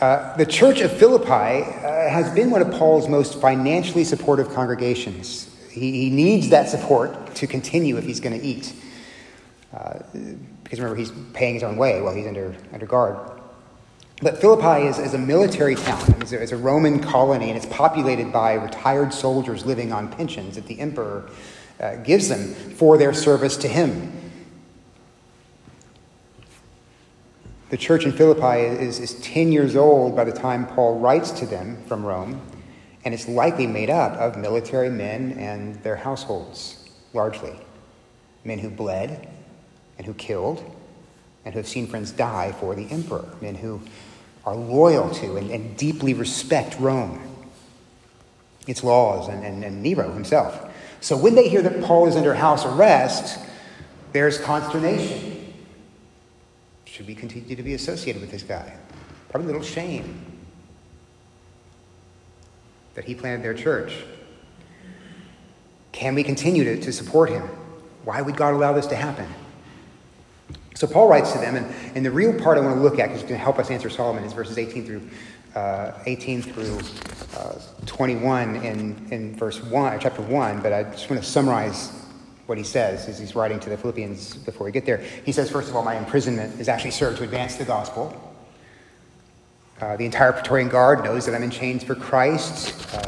Uh, 0.00 0.36
the 0.36 0.46
church 0.46 0.80
of 0.80 0.92
Philippi 0.92 1.30
uh, 1.30 2.08
has 2.10 2.32
been 2.34 2.50
one 2.50 2.60
of 2.60 2.70
Paul's 2.72 3.08
most 3.08 3.40
financially 3.40 4.04
supportive 4.04 4.50
congregations. 4.50 5.54
He, 5.70 5.92
he 5.92 6.10
needs 6.10 6.48
that 6.50 6.68
support 6.68 7.34
to 7.36 7.46
continue 7.46 7.96
if 7.96 8.04
he's 8.04 8.20
going 8.20 8.38
to 8.38 8.44
eat. 8.44 8.72
Uh, 9.72 10.00
because 10.62 10.80
remember, 10.80 10.96
he's 10.96 11.12
paying 11.32 11.54
his 11.54 11.62
own 11.62 11.76
way 11.76 12.00
while 12.00 12.14
he's 12.14 12.26
under, 12.26 12.54
under 12.72 12.86
guard. 12.86 13.18
But 14.22 14.40
Philippi 14.40 14.86
is, 14.86 14.98
is 14.98 15.14
a 15.14 15.18
military 15.18 15.74
town. 15.74 16.14
It's 16.20 16.32
a, 16.32 16.42
it's 16.42 16.52
a, 16.52 16.56
Roman 16.56 17.00
colony, 17.00 17.48
and 17.50 17.56
it's 17.56 17.66
populated 17.66 18.32
by 18.32 18.54
retired 18.54 19.12
soldiers 19.12 19.66
living 19.66 19.92
on 19.92 20.10
pensions 20.10 20.54
that 20.54 20.66
the 20.66 20.78
emperor 20.80 21.28
uh, 21.80 21.96
gives 21.96 22.28
them 22.28 22.54
for 22.54 22.96
their 22.96 23.12
service 23.12 23.56
to 23.58 23.68
him. 23.68 24.12
The 27.70 27.76
church 27.76 28.04
in 28.04 28.12
Philippi 28.12 28.60
is, 28.60 29.00
is 29.00 29.14
10 29.20 29.50
years 29.50 29.74
old 29.74 30.14
by 30.14 30.24
the 30.24 30.32
time 30.32 30.66
Paul 30.66 30.98
writes 30.98 31.30
to 31.32 31.46
them 31.46 31.82
from 31.86 32.04
Rome 32.04 32.40
and 33.04 33.12
it's 33.12 33.28
likely 33.28 33.66
made 33.66 33.90
up 33.90 34.12
of 34.14 34.36
military 34.36 34.88
men 34.88 35.32
and 35.32 35.82
their 35.82 35.96
households, 35.96 36.88
largely. 37.12 37.54
Men 38.44 38.58
who 38.58 38.70
bled 38.70 39.28
and 39.98 40.06
who 40.06 40.14
killed 40.14 40.64
and 41.44 41.52
who 41.52 41.58
have 41.58 41.68
seen 41.68 41.86
friends 41.86 42.10
die 42.10 42.52
for 42.52 42.74
the 42.74 42.90
emperor, 42.90 43.28
men 43.42 43.54
who 43.54 43.80
are 44.46 44.56
loyal 44.56 45.10
to 45.10 45.36
and, 45.36 45.50
and 45.50 45.76
deeply 45.76 46.14
respect 46.14 46.78
Rome, 46.80 47.20
its 48.66 48.82
laws, 48.82 49.28
and, 49.28 49.44
and, 49.44 49.62
and 49.62 49.82
Nero 49.82 50.12
himself. 50.12 50.70
So 51.00 51.16
when 51.16 51.34
they 51.34 51.48
hear 51.48 51.60
that 51.60 51.82
Paul 51.82 52.06
is 52.06 52.16
under 52.16 52.34
house 52.34 52.64
arrest, 52.64 53.38
there's 54.12 54.38
consternation. 54.38 55.33
Should 56.94 57.08
we 57.08 57.16
continue 57.16 57.56
to 57.56 57.62
be 57.64 57.74
associated 57.74 58.22
with 58.22 58.30
this 58.30 58.44
guy? 58.44 58.72
Probably 59.28 59.50
a 59.50 59.52
little 59.52 59.66
shame 59.66 60.24
that 62.94 63.04
he 63.04 63.16
planted 63.16 63.42
their 63.42 63.52
church. 63.52 64.04
Can 65.90 66.14
we 66.14 66.22
continue 66.22 66.62
to, 66.62 66.80
to 66.80 66.92
support 66.92 67.30
him? 67.30 67.42
Why 68.04 68.22
would 68.22 68.36
God 68.36 68.54
allow 68.54 68.74
this 68.74 68.86
to 68.86 68.94
happen? 68.94 69.26
So 70.76 70.86
Paul 70.86 71.08
writes 71.08 71.32
to 71.32 71.38
them, 71.38 71.56
and, 71.56 71.66
and 71.96 72.06
the 72.06 72.12
real 72.12 72.32
part 72.32 72.58
I 72.58 72.60
want 72.60 72.76
to 72.76 72.80
look 72.80 73.00
at, 73.00 73.06
because 73.06 73.22
it's 73.22 73.28
going 73.28 73.40
to 73.40 73.44
help 73.44 73.58
us 73.58 73.72
answer 73.72 73.90
Solomon, 73.90 74.22
is 74.22 74.32
verses 74.32 74.56
18 74.56 74.86
through 74.86 75.02
uh, 75.56 75.98
18 76.06 76.42
through 76.42 76.78
uh, 77.36 77.58
21 77.86 78.54
in, 78.56 79.08
in 79.10 79.34
verse 79.34 79.60
1, 79.60 79.98
chapter 79.98 80.22
1, 80.22 80.60
but 80.60 80.72
I 80.72 80.84
just 80.84 81.10
want 81.10 81.20
to 81.20 81.28
summarize 81.28 82.03
what 82.46 82.58
he 82.58 82.64
says 82.64 83.08
as 83.08 83.18
he's 83.18 83.34
writing 83.34 83.58
to 83.60 83.70
the 83.70 83.76
Philippians 83.76 84.36
before 84.36 84.66
we 84.66 84.72
get 84.72 84.84
there. 84.84 84.98
He 85.24 85.32
says, 85.32 85.50
first 85.50 85.68
of 85.68 85.76
all, 85.76 85.82
my 85.82 85.96
imprisonment 85.96 86.60
is 86.60 86.68
actually 86.68 86.90
served 86.90 87.18
to 87.18 87.24
advance 87.24 87.56
the 87.56 87.64
gospel. 87.64 88.20
Uh, 89.80 89.96
the 89.96 90.04
entire 90.04 90.32
Praetorian 90.32 90.68
Guard 90.68 91.02
knows 91.04 91.26
that 91.26 91.34
I'm 91.34 91.42
in 91.42 91.50
chains 91.50 91.82
for 91.82 91.94
Christ. 91.94 92.94
Uh, 92.94 93.02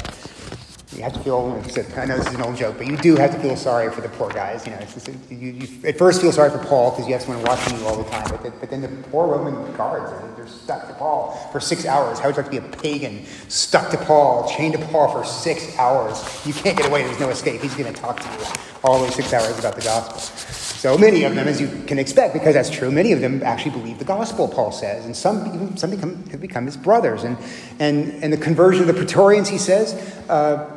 you 0.97 1.03
have 1.03 1.13
to 1.13 1.19
feel, 1.21 1.63
I 1.97 2.07
know 2.07 2.17
this 2.17 2.27
is 2.27 2.35
an 2.35 2.43
old 2.43 2.57
joke, 2.57 2.79
but 2.79 2.87
you 2.87 2.97
do 2.97 3.17
have 3.17 3.31
to 3.33 3.39
feel 3.39 3.57
sorry 3.57 3.91
for 3.93 4.01
the 4.01 4.09
poor 4.09 4.31
guys. 4.31 4.65
You 4.65 4.73
know, 4.73 4.81
just, 4.81 5.09
you, 5.31 5.37
you, 5.37 5.69
at 5.85 5.99
first 5.99 6.21
feel 6.23 6.33
sorry 6.33 6.51
for 6.51 6.59
Paul 6.59 6.91
because 6.91 7.07
you 7.07 7.13
have 7.13 7.23
someone 7.23 7.45
watching 7.45 7.79
you 7.79 7.85
all 7.87 8.03
the 8.03 8.09
time, 8.11 8.27
but, 8.31 8.43
the, 8.43 8.51
but 8.51 8.71
then 8.71 8.81
the 8.81 8.89
poor 9.11 9.27
Roman 9.27 9.77
guards, 9.77 10.11
they're 10.37 10.47
stuck 10.47 10.89
to 10.89 10.95
Paul 10.95 11.37
for 11.53 11.61
six 11.61 11.85
hours. 11.85 12.19
How 12.19 12.29
would 12.29 12.37
you 12.37 12.43
like 12.43 12.51
to 12.53 12.61
be 12.61 12.67
a 12.67 12.77
pagan 12.81 13.27
stuck 13.49 13.91
to 13.91 13.99
Paul, 13.99 14.49
chained 14.49 14.75
to 14.75 14.87
Paul 14.87 15.13
for 15.13 15.25
six 15.25 15.77
hours? 15.77 16.25
You 16.47 16.55
can't 16.55 16.77
get 16.77 16.87
away, 16.87 17.03
there's 17.03 17.21
no 17.21 17.29
escape. 17.29 17.61
He's 17.61 17.75
going 17.75 17.93
to 17.93 18.01
talk 18.01 18.21
to 18.21 18.29
you 18.29 18.47
all 18.83 19.01
those 19.01 19.15
six 19.15 19.33
hours 19.33 19.59
about 19.59 19.75
the 19.75 19.83
gospel. 19.83 20.19
So 20.19 20.97
many 20.97 21.25
of 21.25 21.35
them, 21.35 21.49
as 21.49 21.61
you 21.61 21.69
can 21.87 21.99
expect, 21.99 22.35
because 22.35 22.55
that's 22.55 22.71
true, 22.71 22.91
many 22.91 23.13
of 23.13 23.21
them 23.21 23.43
actually 23.43 23.73
believe 23.73 23.99
the 23.99 24.05
gospel, 24.05 24.47
Paul 24.47 24.71
says, 24.71 25.05
and 25.05 25.17
some 25.17 25.47
even 25.55 25.77
some 25.77 25.91
become, 25.91 26.25
have 26.31 26.41
become 26.41 26.67
his 26.67 26.77
brothers. 26.77 27.25
And, 27.25 27.37
and, 27.81 28.23
and 28.23 28.33
the 28.33 28.37
conversion 28.37 28.83
of 28.83 28.87
the 28.87 28.95
Praetorians, 28.95 29.49
he 29.49 29.59
says, 29.59 29.95
uh, 30.29 30.76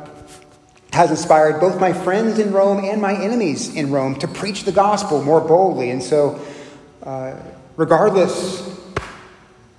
has 0.92 1.10
inspired 1.10 1.60
both 1.60 1.80
my 1.80 1.92
friends 1.92 2.38
in 2.38 2.52
Rome 2.52 2.84
and 2.84 3.00
my 3.00 3.14
enemies 3.14 3.74
in 3.74 3.90
Rome 3.90 4.16
to 4.16 4.28
preach 4.28 4.64
the 4.64 4.72
gospel 4.72 5.22
more 5.22 5.40
boldly. 5.40 5.90
And 5.90 6.02
so, 6.02 6.40
uh, 7.02 7.36
regardless 7.76 8.68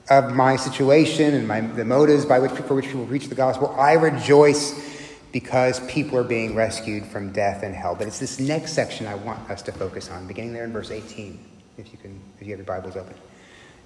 of 0.10 0.34
my 0.34 0.56
situation 0.56 1.34
and 1.34 1.48
my, 1.48 1.62
the 1.62 1.86
motives 1.86 2.26
by 2.26 2.40
which, 2.40 2.52
for 2.52 2.76
which 2.76 2.86
people 2.86 3.06
preach 3.06 3.28
the 3.28 3.36
gospel, 3.36 3.76
I 3.78 3.94
rejoice 3.94 4.90
because 5.32 5.80
people 5.88 6.18
are 6.18 6.24
being 6.24 6.56
rescued 6.56 7.06
from 7.06 7.32
death 7.32 7.64
and 7.64 7.74
hell. 7.74 7.96
But 7.96 8.08
it's 8.08 8.20
this 8.20 8.40
next 8.40 8.74
section 8.74 9.08
I 9.08 9.16
want 9.16 9.50
us 9.50 9.62
to 9.64 9.72
focus 9.72 10.10
on, 10.10 10.28
beginning 10.28 10.54
there 10.54 10.66
in 10.66 10.74
verse 10.74 10.92
18, 10.92 11.40
if 11.78 11.92
you 11.92 11.98
can, 11.98 12.20
if 12.40 12.48
you 12.48 12.52
have 12.52 12.60
your 12.60 12.66
Bibles 12.66 12.96
open, 12.96 13.16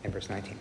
and 0.04 0.12
verse 0.12 0.30
19. 0.30 0.58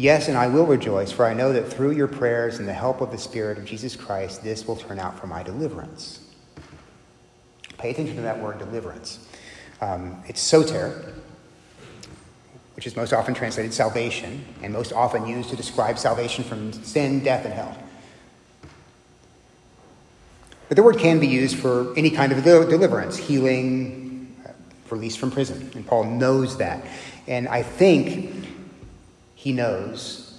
Yes, 0.00 0.28
and 0.28 0.38
I 0.38 0.46
will 0.46 0.64
rejoice, 0.64 1.10
for 1.10 1.26
I 1.26 1.34
know 1.34 1.52
that 1.52 1.64
through 1.72 1.90
your 1.90 2.06
prayers 2.06 2.60
and 2.60 2.68
the 2.68 2.72
help 2.72 3.00
of 3.00 3.10
the 3.10 3.18
Spirit 3.18 3.58
of 3.58 3.64
Jesus 3.64 3.96
Christ, 3.96 4.44
this 4.44 4.64
will 4.64 4.76
turn 4.76 5.00
out 5.00 5.18
for 5.18 5.26
my 5.26 5.42
deliverance. 5.42 6.20
Pay 7.78 7.90
attention 7.90 8.14
to 8.14 8.22
that 8.22 8.40
word 8.40 8.60
deliverance. 8.60 9.26
Um, 9.80 10.22
it's 10.28 10.40
soter, 10.40 11.14
which 12.76 12.86
is 12.86 12.94
most 12.94 13.12
often 13.12 13.34
translated 13.34 13.74
salvation, 13.74 14.44
and 14.62 14.72
most 14.72 14.92
often 14.92 15.26
used 15.26 15.50
to 15.50 15.56
describe 15.56 15.98
salvation 15.98 16.44
from 16.44 16.72
sin, 16.72 17.24
death, 17.24 17.44
and 17.44 17.52
hell. 17.52 17.76
But 20.68 20.76
the 20.76 20.84
word 20.84 20.98
can 20.98 21.18
be 21.18 21.26
used 21.26 21.56
for 21.56 21.92
any 21.96 22.10
kind 22.10 22.30
of 22.30 22.44
deliverance, 22.44 23.16
healing, 23.16 24.36
uh, 24.46 24.52
release 24.90 25.16
from 25.16 25.32
prison. 25.32 25.72
And 25.74 25.84
Paul 25.84 26.04
knows 26.04 26.58
that. 26.58 26.86
And 27.26 27.48
I 27.48 27.64
think 27.64 28.47
he 29.38 29.52
knows 29.52 30.36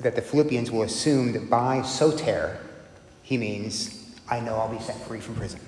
that 0.00 0.16
the 0.16 0.22
Philippians 0.22 0.70
will 0.70 0.84
assume 0.84 1.32
that 1.32 1.50
by 1.50 1.82
soter, 1.82 2.56
he 3.22 3.36
means, 3.36 4.16
I 4.26 4.40
know 4.40 4.54
I'll 4.54 4.74
be 4.74 4.82
set 4.82 4.98
free 5.02 5.20
from 5.20 5.34
prison. 5.34 5.60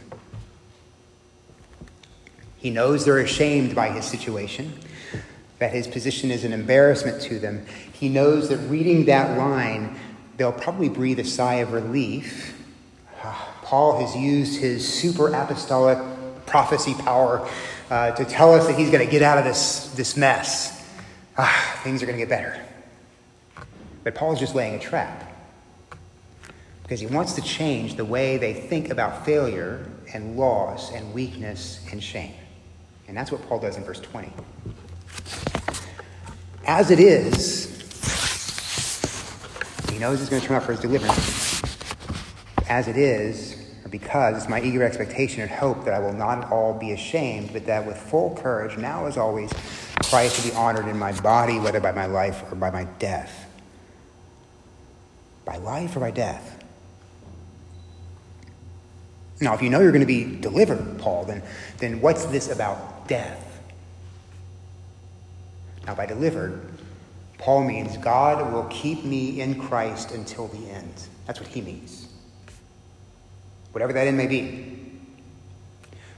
He 2.57 2.71
knows 2.71 3.05
they're 3.05 3.19
ashamed 3.19 3.75
by 3.75 3.91
his 3.91 4.07
situation, 4.07 4.73
that 5.59 5.73
his 5.75 5.87
position 5.87 6.31
is 6.31 6.43
an 6.45 6.55
embarrassment 6.55 7.21
to 7.25 7.39
them. 7.39 7.67
He 7.93 8.09
knows 8.09 8.49
that 8.49 8.57
reading 8.71 9.05
that 9.05 9.37
line, 9.37 9.95
they'll 10.39 10.53
probably 10.53 10.89
breathe 10.89 11.19
a 11.19 11.25
sigh 11.25 11.57
of 11.57 11.75
relief. 11.75 12.59
Paul 13.63 14.01
has 14.01 14.17
used 14.17 14.59
his 14.59 14.89
super 14.91 15.29
apostolic 15.29 15.99
prophecy 16.47 16.95
power 16.95 17.47
uh, 17.91 18.13
to 18.13 18.25
tell 18.25 18.55
us 18.55 18.67
that 18.69 18.79
he's 18.79 18.91
going 18.91 19.05
to 19.05 19.13
get 19.13 19.21
out 19.21 19.37
of 19.37 19.45
this, 19.45 19.93
this 19.97 20.17
mess 20.17 20.82
ah, 21.39 21.81
things 21.83 22.03
are 22.03 22.07
going 22.07 22.19
to 22.19 22.25
get 22.25 22.29
better. 22.29 22.61
But 24.05 24.15
Paul's 24.15 24.41
just 24.41 24.55
laying 24.55 24.75
a 24.75 24.79
trap 24.79 25.29
because 26.83 27.01
he 27.01 27.07
wants 27.07 27.35
to 27.35 27.43
change 27.43 27.97
the 27.97 28.05
way 28.05 28.37
they 28.37 28.53
think 28.53 28.91
about 28.91 29.25
failure 29.25 29.87
and 30.13 30.37
loss 30.37 30.93
and 30.93 31.15
weakness 31.15 31.81
and 31.91 32.03
shame. 32.03 32.35
And 33.09 33.17
that's 33.17 33.33
what 33.33 33.47
Paul 33.49 33.61
does 33.61 33.77
in 33.77 33.85
verse 33.85 34.01
20. 34.01 34.33
As 36.67 36.91
it 36.91 37.01
is, 37.01 37.67
he 39.91 39.99
knows 39.99 40.21
it's 40.21 40.31
going 40.31 40.43
to 40.43 40.49
turn 40.49 40.57
out 40.57 40.65
for 40.65 40.73
his 40.73 40.81
deliverance. 40.81 41.63
As 42.69 42.89
it 42.89 42.97
is, 42.97 43.63
because 43.91 44.37
it's 44.37 44.49
my 44.49 44.61
eager 44.61 44.83
expectation 44.83 45.43
and 45.43 45.51
hope 45.51 45.85
that 45.85 45.95
I 45.95 45.99
will 45.99 46.15
not 46.15 46.45
at 46.45 46.51
all 46.51 46.73
be 46.73 46.93
ashamed, 46.93 47.53
but 47.53 47.67
that 47.67 47.87
with 47.87 47.99
full 47.99 48.35
courage, 48.37 48.79
now 48.79 49.07
as 49.07 49.17
always, 49.17 49.53
Christ 49.97 50.37
to 50.37 50.49
be 50.49 50.55
honored 50.55 50.89
in 50.89 50.99
my 50.99 51.13
body, 51.21 51.59
whether 51.59 51.81
by 51.81 51.93
my 51.93 52.07
life 52.07 52.43
or 52.51 52.57
by 52.57 52.71
my 52.71 52.85
death. 52.99 53.47
By 55.45 55.57
life 55.59 55.97
or 55.97 56.01
by 56.01 56.11
death. 56.11 56.63
Now, 59.41 59.55
if 59.55 59.63
you 59.63 59.71
know 59.71 59.81
you're 59.81 59.93
going 59.93 60.01
to 60.01 60.07
be 60.07 60.37
delivered, 60.37 60.99
Paul, 60.99 61.25
then, 61.25 61.43
then 61.79 62.01
what's 62.01 62.27
this 62.27 62.49
about 62.51 63.09
death? 63.09 63.61
Now, 65.85 65.97
by 65.97 66.07
delivered, 66.07 66.61
Paul 67.39 67.65
means 67.65 67.97
God 67.97 68.53
will 68.53 68.65
keep 68.71 69.05
me 69.05 69.41
in 69.41 69.61
Christ 69.61 70.13
until 70.13 70.47
the 70.47 70.71
end. 70.71 70.93
That's 71.27 71.41
what 71.41 71.49
he 71.49 71.61
means. 71.61 72.07
Whatever 73.73 73.93
that 73.95 74.07
end 74.07 74.17
may 74.17 74.29
be. 74.29 75.01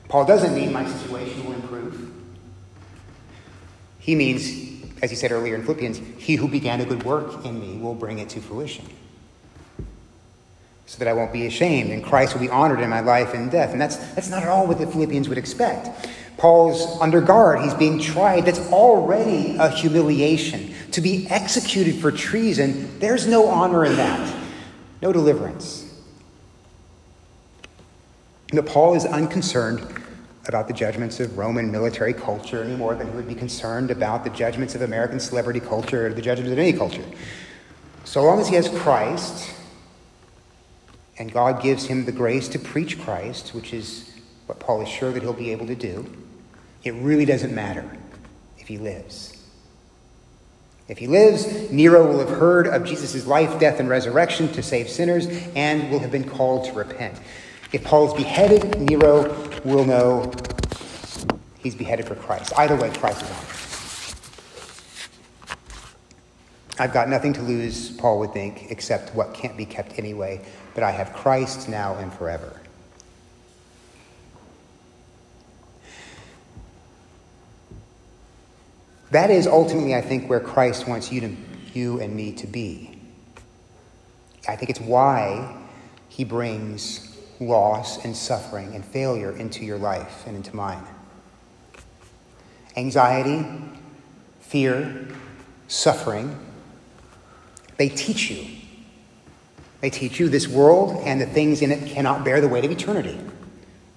Paul 0.09 0.27
doesn't 0.27 0.55
mean 0.55 0.71
my 0.71 0.87
situation 0.87 1.47
will 1.47 1.55
improve. 1.55 2.24
He 4.05 4.15
means, 4.15 4.51
as 5.01 5.09
he 5.09 5.17
said 5.17 5.33
earlier 5.33 5.55
in 5.55 5.63
Philippians, 5.63 5.99
he 6.19 6.37
who 6.37 6.47
began 6.47 6.83
a 6.83 6.85
good 6.85 7.05
work 7.05 7.43
in 7.47 7.59
me 7.59 7.79
will 7.79 7.95
bring 7.95 8.19
it 8.19 8.29
to 8.31 8.41
fruition. 8.41 8.85
So 10.85 10.99
that 10.99 11.09
I 11.09 11.15
won't 11.15 11.33
be 11.33 11.47
ashamed, 11.47 11.91
and 11.91 12.05
Christ 12.05 12.35
will 12.35 12.43
be 12.43 12.51
honored 12.51 12.81
in 12.81 12.91
my 12.91 13.01
life 13.01 13.33
and 13.33 13.51
death. 13.51 13.73
And 13.73 13.81
that's, 13.81 13.97
that's 14.15 14.29
not 14.29 14.43
at 14.43 14.51
all 14.51 14.67
what 14.67 14.79
the 14.79 14.87
Philippians 14.87 15.31
would 15.31 15.39
expect. 15.39 15.89
Paul's 16.37 17.01
under 17.01 17.23
guard, 17.23 17.63
he's 17.63 17.73
being 17.73 17.99
tried. 17.99 18.45
That's 18.45 18.61
already 18.71 19.57
a 19.57 19.71
humiliation. 19.71 20.75
To 20.91 21.01
be 21.01 21.27
executed 21.31 21.95
for 21.95 22.13
treason, 22.13 22.99
there's 22.99 23.27
no 23.27 23.47
honor 23.49 23.87
in 23.87 23.97
that, 23.97 24.37
no 25.01 25.15
deliverance. 25.15 25.81
But 28.53 28.67
Paul 28.67 28.97
is 28.97 29.07
unconcerned 29.07 30.04
about 30.47 30.69
the 30.69 30.75
judgments 30.75 31.21
of 31.21 31.39
Roman 31.39 31.71
military 31.71 32.13
culture 32.13 32.63
any 32.63 32.77
more 32.77 32.95
than 32.95 33.09
he 33.11 33.17
would 33.17 33.29
be 33.29 33.35
concerned 33.35 33.91
about 33.91 34.25
the 34.25 34.31
judgments 34.31 34.75
of 34.75 34.83
American 34.83 35.19
celebrity 35.19 35.61
culture 35.61 36.07
or 36.07 36.13
the 36.13 36.23
judgments 36.23 36.53
of 36.53 36.59
any 36.59 36.73
culture. 36.73 37.05
So 38.05 38.23
long 38.23 38.41
as 38.41 38.49
he 38.49 38.55
has 38.57 38.69
Christ, 38.69 39.55
and 41.19 41.33
God 41.33 41.63
gives 41.63 41.87
him 41.87 42.05
the 42.05 42.13
grace 42.13 42.49
to 42.49 42.59
preach 42.59 43.01
Christ, 43.01 43.55
which 43.55 43.73
is 43.73 44.13
what 44.47 44.61
Paul 44.61 44.83
is 44.83 44.89
sure 44.89 45.13
that 45.13 45.23
he'll 45.23 45.33
be 45.33 45.53
able 45.53 45.67
to 45.67 45.75
do, 45.75 46.05
it 46.83 46.93
really 46.95 47.25
doesn't 47.25 47.55
matter 47.55 47.89
if 48.59 48.69
he 48.69 48.77
lives. 48.79 49.35
If 50.87 50.99
he 50.99 51.07
lives, 51.07 51.71
Nero 51.71 52.07
will 52.07 52.19
have 52.19 52.29
heard 52.29 52.67
of 52.67 52.85
Jesus' 52.85 53.27
life, 53.27 53.59
death, 53.59 53.81
and 53.81 53.89
resurrection 53.89 54.53
to 54.53 54.63
save 54.63 54.91
sinners 54.91 55.27
and 55.57 55.91
will 55.91 56.01
have 56.01 56.11
been 56.11 56.29
called 56.29 56.67
to 56.67 56.73
repent. 56.73 57.19
If 57.75 57.83
Paul 57.83 58.07
is 58.07 58.15
beheaded, 58.15 58.81
Nero 58.83 59.35
will 59.65 59.85
know 59.85 60.31
he's 61.59 61.75
beheaded 61.75 62.07
for 62.07 62.15
Christ. 62.15 62.53
Either 62.57 62.77
way, 62.77 62.89
Christ 62.91 63.23
is 63.23 63.31
on. 63.31 63.37
I've 66.79 66.93
got 66.93 67.09
nothing 67.09 67.33
to 67.33 67.43
lose, 67.43 67.91
Paul 67.91 68.21
would 68.21 68.33
think, 68.33 68.71
except 68.71 69.13
what 69.17 69.35
can't 69.35 69.57
be 69.57 69.67
kept 69.67 69.99
anyway, 69.99 70.41
but 70.75 70.85
I 70.85 70.93
have 70.93 71.13
Christ 71.15 71.69
now 71.69 71.97
and 71.97 72.15
forever. 72.15 72.61
That 79.11 79.33
is 79.33 79.49
ultimately, 79.49 79.97
I 79.97 80.01
think, 80.01 80.31
where 80.31 80.39
Christ 80.39 80.87
wants 80.87 81.11
you, 81.11 81.23
to, 81.23 81.37
you 81.73 81.99
and 81.99 82.15
me 82.15 82.35
to 82.35 82.47
be. 82.47 82.97
I 84.47 84.55
think 84.55 84.71
it's 84.71 84.81
why 84.81 85.57
he 86.09 86.23
brings 86.23 87.11
loss 87.41 88.05
and 88.05 88.17
suffering 88.17 88.75
and 88.75 88.85
failure 88.85 89.33
into 89.37 89.65
your 89.65 89.79
life 89.79 90.27
and 90.27 90.37
into 90.37 90.55
mine. 90.55 90.85
Anxiety, 92.77 93.47
fear, 94.41 95.09
suffering, 95.69 96.39
they 97.77 97.89
teach 97.89 98.31
you. 98.31 98.47
They 99.81 99.91
teach 99.91 100.19
you 100.19 100.29
this 100.29 100.49
world 100.49 101.03
and 101.05 101.21
the 101.21 101.27
things 101.27 101.61
in 101.61 101.71
it 101.71 101.89
cannot 101.89 102.25
bear 102.25 102.41
the 102.41 102.49
weight 102.49 102.65
of 102.65 102.71
eternity. 102.71 103.19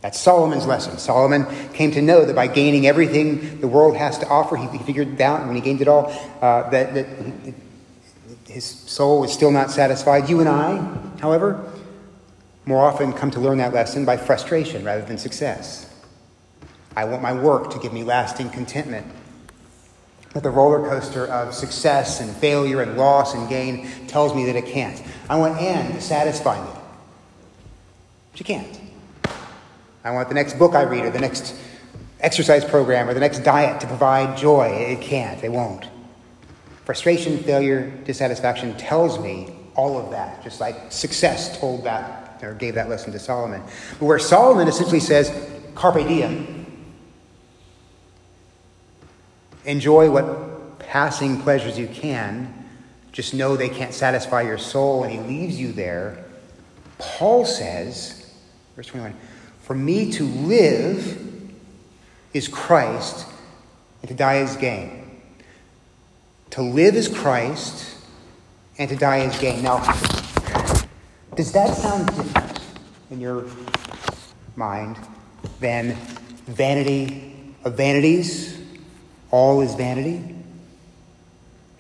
That's 0.02 0.20
Solomon's 0.20 0.66
lesson. 0.66 0.98
Solomon 1.00 1.46
came 1.74 1.92
to 1.92 2.02
know 2.02 2.26
that 2.26 2.36
by 2.36 2.48
gaining 2.48 2.86
everything 2.86 3.60
the 3.62 3.68
world 3.68 3.98
has 3.98 4.20
to 4.20 4.28
offer, 4.28 4.56
he, 4.56 4.78
figured 4.80 5.14
it 5.14 5.22
out 5.22 5.40
and 5.40 5.48
when 5.48 5.56
he 5.56 5.62
gained 5.62 5.82
it 5.82 5.88
all 5.88 6.12
uh, 6.42 6.70
that, 6.70 6.94
that 6.94 7.08
his 8.48 8.66
soul 8.66 9.22
was 9.22 9.34
still 9.34 9.52
not 9.52 9.72
satisfied. 9.72 10.30
You 10.30 10.40
and 10.40 10.50
I, 10.50 10.78
however, 11.20 11.72
more 12.68 12.84
often 12.84 13.14
come 13.14 13.32
to 13.32 13.40
learn 13.40 13.58
that 13.60 13.74
lesson 13.74 14.04
by 14.04 14.18
frustration 14.18 14.84
rather 14.84 15.04
than 15.04 15.18
success. 15.18 15.90
I 16.98 17.06
want 17.06 17.22
my 17.22 17.32
work 17.32 17.72
to 17.72 17.80
give 17.80 17.94
me 17.94 18.04
lasting 18.04 18.50
contentment. 18.50 19.08
But 20.34 20.44
the 20.44 20.50
roller 20.50 20.88
coaster 20.88 21.26
of 21.28 21.54
success 21.54 22.20
and 22.20 22.30
failure 22.36 22.82
and 22.82 22.98
loss 22.98 23.34
and 23.34 23.48
gain 23.48 23.88
tells 24.08 24.36
me 24.36 24.46
that 24.46 24.58
it 24.58 24.66
can't. 24.66 25.02
I 25.30 25.38
want 25.38 25.60
Anne 25.62 25.94
to 25.94 26.02
satisfy 26.02 26.64
me. 26.64 26.72
She 28.36 28.44
can't. 28.44 28.82
I 30.04 30.12
want 30.12 30.28
the 30.28 30.36
next 30.36 30.60
book 30.60 30.76
I 30.76 30.84
read 30.84 31.06
or 31.06 31.10
the 31.10 31.20
next 31.20 31.56
exercise 32.20 32.66
program 32.66 33.08
or 33.08 33.14
the 33.14 33.20
next 33.22 33.40
diet 33.40 33.80
to 33.82 33.88
provide 33.88 34.38
joy. 34.38 34.66
It 34.66 35.02
can't. 35.02 35.42
It 35.42 35.52
won't. 35.52 35.86
Frustration, 36.84 37.38
failure, 37.40 37.90
dissatisfaction 38.04 38.76
tells 38.78 39.20
me 39.20 39.56
all 39.76 39.98
of 39.98 40.12
that, 40.12 40.44
just 40.44 40.60
like 40.60 40.92
success 40.92 41.58
told 41.60 41.86
that 41.86 42.27
or 42.44 42.54
gave 42.54 42.76
that 42.76 42.90
lesson 42.90 43.12
to 43.14 43.20
Solomon. 43.20 43.62
But 44.00 44.06
where 44.06 44.20
Solomon 44.20 44.68
essentially 44.68 45.00
says, 45.00 45.32
carpe 45.76 46.08
diem, 46.08 46.66
enjoy 49.66 50.10
what 50.10 50.80
passing 50.80 51.42
pleasures 51.42 51.78
you 51.78 51.88
can, 51.88 52.54
just 53.12 53.34
know 53.34 53.58
they 53.58 53.70
can't 53.70 53.94
satisfy 53.94 54.44
your 54.44 54.58
soul, 54.58 55.04
and 55.04 55.12
he 55.12 55.20
leaves 55.20 55.60
you 55.60 55.72
there. 55.72 56.24
Paul 56.98 57.46
says, 57.46 58.34
verse 58.76 58.88
21, 58.88 59.16
for 59.62 59.76
me 59.76 60.12
to 60.14 60.24
live 60.24 61.20
is 62.34 62.48
Christ, 62.48 63.28
and 64.02 64.10
to 64.10 64.16
die 64.16 64.38
is 64.38 64.56
gain. 64.56 65.22
To 66.52 66.62
live 66.62 66.96
is 66.96 67.08
Christ, 67.08 67.98
and 68.78 68.90
to 68.90 68.96
die 68.96 69.20
is 69.20 69.38
gain. 69.40 69.64
Now, 69.64 69.82
does 71.38 71.52
that 71.52 71.78
sound 71.78 72.08
different 72.08 72.60
in 73.12 73.22
your 73.22 73.46
mind 74.56 74.98
than 75.60 75.96
vanity 76.48 77.54
of 77.64 77.78
vanities? 77.78 78.60
All 79.30 79.62
is 79.62 79.76
vanity? 79.76 80.36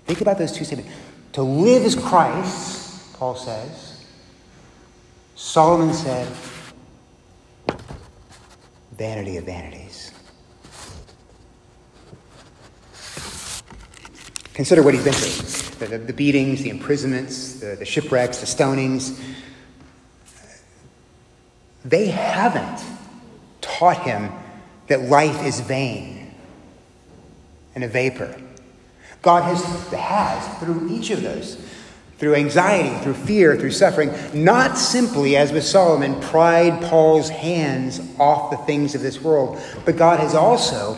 Think 0.05 0.21
about 0.21 0.37
those 0.37 0.51
two 0.51 0.63
statements. 0.63 0.93
To 1.33 1.41
live 1.41 1.83
is 1.83 1.95
Christ, 1.95 3.13
Paul 3.15 3.35
says. 3.35 4.05
Solomon 5.35 5.91
said, 5.91 6.31
vanity 8.95 9.37
of 9.37 9.45
vanities. 9.45 10.11
Consider 14.53 14.83
what 14.83 14.93
he's 14.93 15.03
been 15.03 15.13
through 15.13 15.57
the, 15.87 15.97
the, 15.97 15.97
the 16.05 16.13
beatings, 16.13 16.63
the 16.63 16.69
imprisonments, 16.69 17.59
the, 17.59 17.75
the 17.75 17.85
shipwrecks, 17.85 18.39
the 18.39 18.45
stonings. 18.45 19.19
They 21.87 22.07
haven't 22.07 22.83
taught 23.61 24.01
him 24.03 24.31
that 24.87 25.01
life 25.01 25.45
is 25.45 25.59
vain 25.61 26.33
and 27.75 27.83
a 27.83 27.87
vapor. 27.87 28.41
God 29.21 29.43
has, 29.43 29.63
has 29.91 30.57
through 30.59 30.89
each 30.89 31.09
of 31.11 31.21
those 31.21 31.57
through 32.17 32.33
anxiety, 32.33 32.95
through 33.03 33.13
fear, 33.13 33.55
through 33.55 33.71
suffering, 33.71 34.11
not 34.33 34.77
simply, 34.77 35.37
as 35.37 35.51
with 35.51 35.63
Solomon, 35.63 36.19
pried 36.19 36.81
Paul's 36.81 37.29
hands 37.29 38.01
off 38.19 38.49
the 38.49 38.57
things 38.57 38.95
of 38.95 39.01
this 39.01 39.21
world, 39.21 39.61
but 39.85 39.97
God 39.97 40.19
has 40.19 40.33
also 40.33 40.95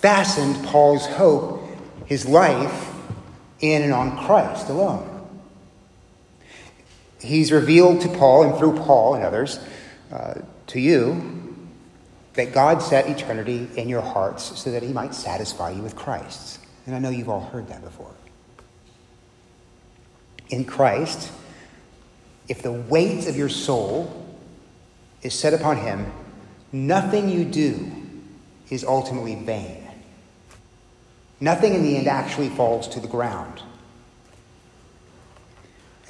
fastened 0.00 0.62
Paul's 0.66 1.06
hope, 1.06 1.64
his 2.04 2.26
life, 2.26 2.90
in 3.60 3.82
and 3.82 3.92
on 3.92 4.24
Christ 4.26 4.68
alone. 4.68 5.14
He's 7.20 7.50
revealed 7.50 8.02
to 8.02 8.08
Paul 8.08 8.44
and 8.44 8.58
through 8.58 8.76
Paul 8.76 9.14
and 9.14 9.24
others, 9.24 9.58
uh, 10.12 10.34
to 10.68 10.80
you, 10.80 11.56
that 12.34 12.52
God 12.52 12.82
set 12.82 13.08
eternity 13.08 13.68
in 13.76 13.88
your 13.88 14.02
hearts 14.02 14.58
so 14.58 14.70
that 14.70 14.82
he 14.82 14.92
might 14.92 15.14
satisfy 15.14 15.70
you 15.70 15.82
with 15.82 15.96
Christ. 15.96 16.60
And 16.86 16.94
I 16.94 16.98
know 16.98 17.10
you've 17.10 17.28
all 17.28 17.40
heard 17.40 17.68
that 17.68 17.82
before 17.82 18.14
in 20.50 20.64
Christ, 20.64 21.30
if 22.48 22.62
the 22.62 22.72
weight 22.72 23.28
of 23.28 23.36
your 23.36 23.48
soul 23.48 24.26
is 25.22 25.34
set 25.34 25.54
upon 25.54 25.78
Him, 25.78 26.10
nothing 26.72 27.28
you 27.28 27.44
do 27.44 27.90
is 28.70 28.84
ultimately 28.84 29.34
vain. 29.34 29.84
Nothing 31.40 31.74
in 31.74 31.82
the 31.82 31.96
end 31.96 32.08
actually 32.08 32.48
falls 32.48 32.88
to 32.88 33.00
the 33.00 33.08
ground. 33.08 33.62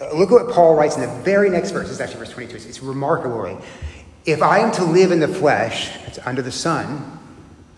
Uh, 0.01 0.15
look 0.15 0.31
at 0.31 0.45
what 0.45 0.55
Paul 0.55 0.75
writes 0.75 0.97
in 0.97 1.03
the 1.03 1.23
very 1.23 1.51
next 1.51 1.71
verse. 1.71 1.91
It's 1.91 2.01
actually 2.01 2.21
verse 2.21 2.31
22. 2.31 2.69
It's 2.69 2.83
remarkable. 2.83 3.61
If 4.25 4.43
I 4.43 4.59
am 4.59 4.73
to 4.73 4.85
live 4.85 5.11
in 5.11 5.21
the 5.21 5.29
flesh, 5.29 5.97
it's 6.07 6.19
under 6.25 6.43
the 6.43 6.53
sun. 6.53 7.19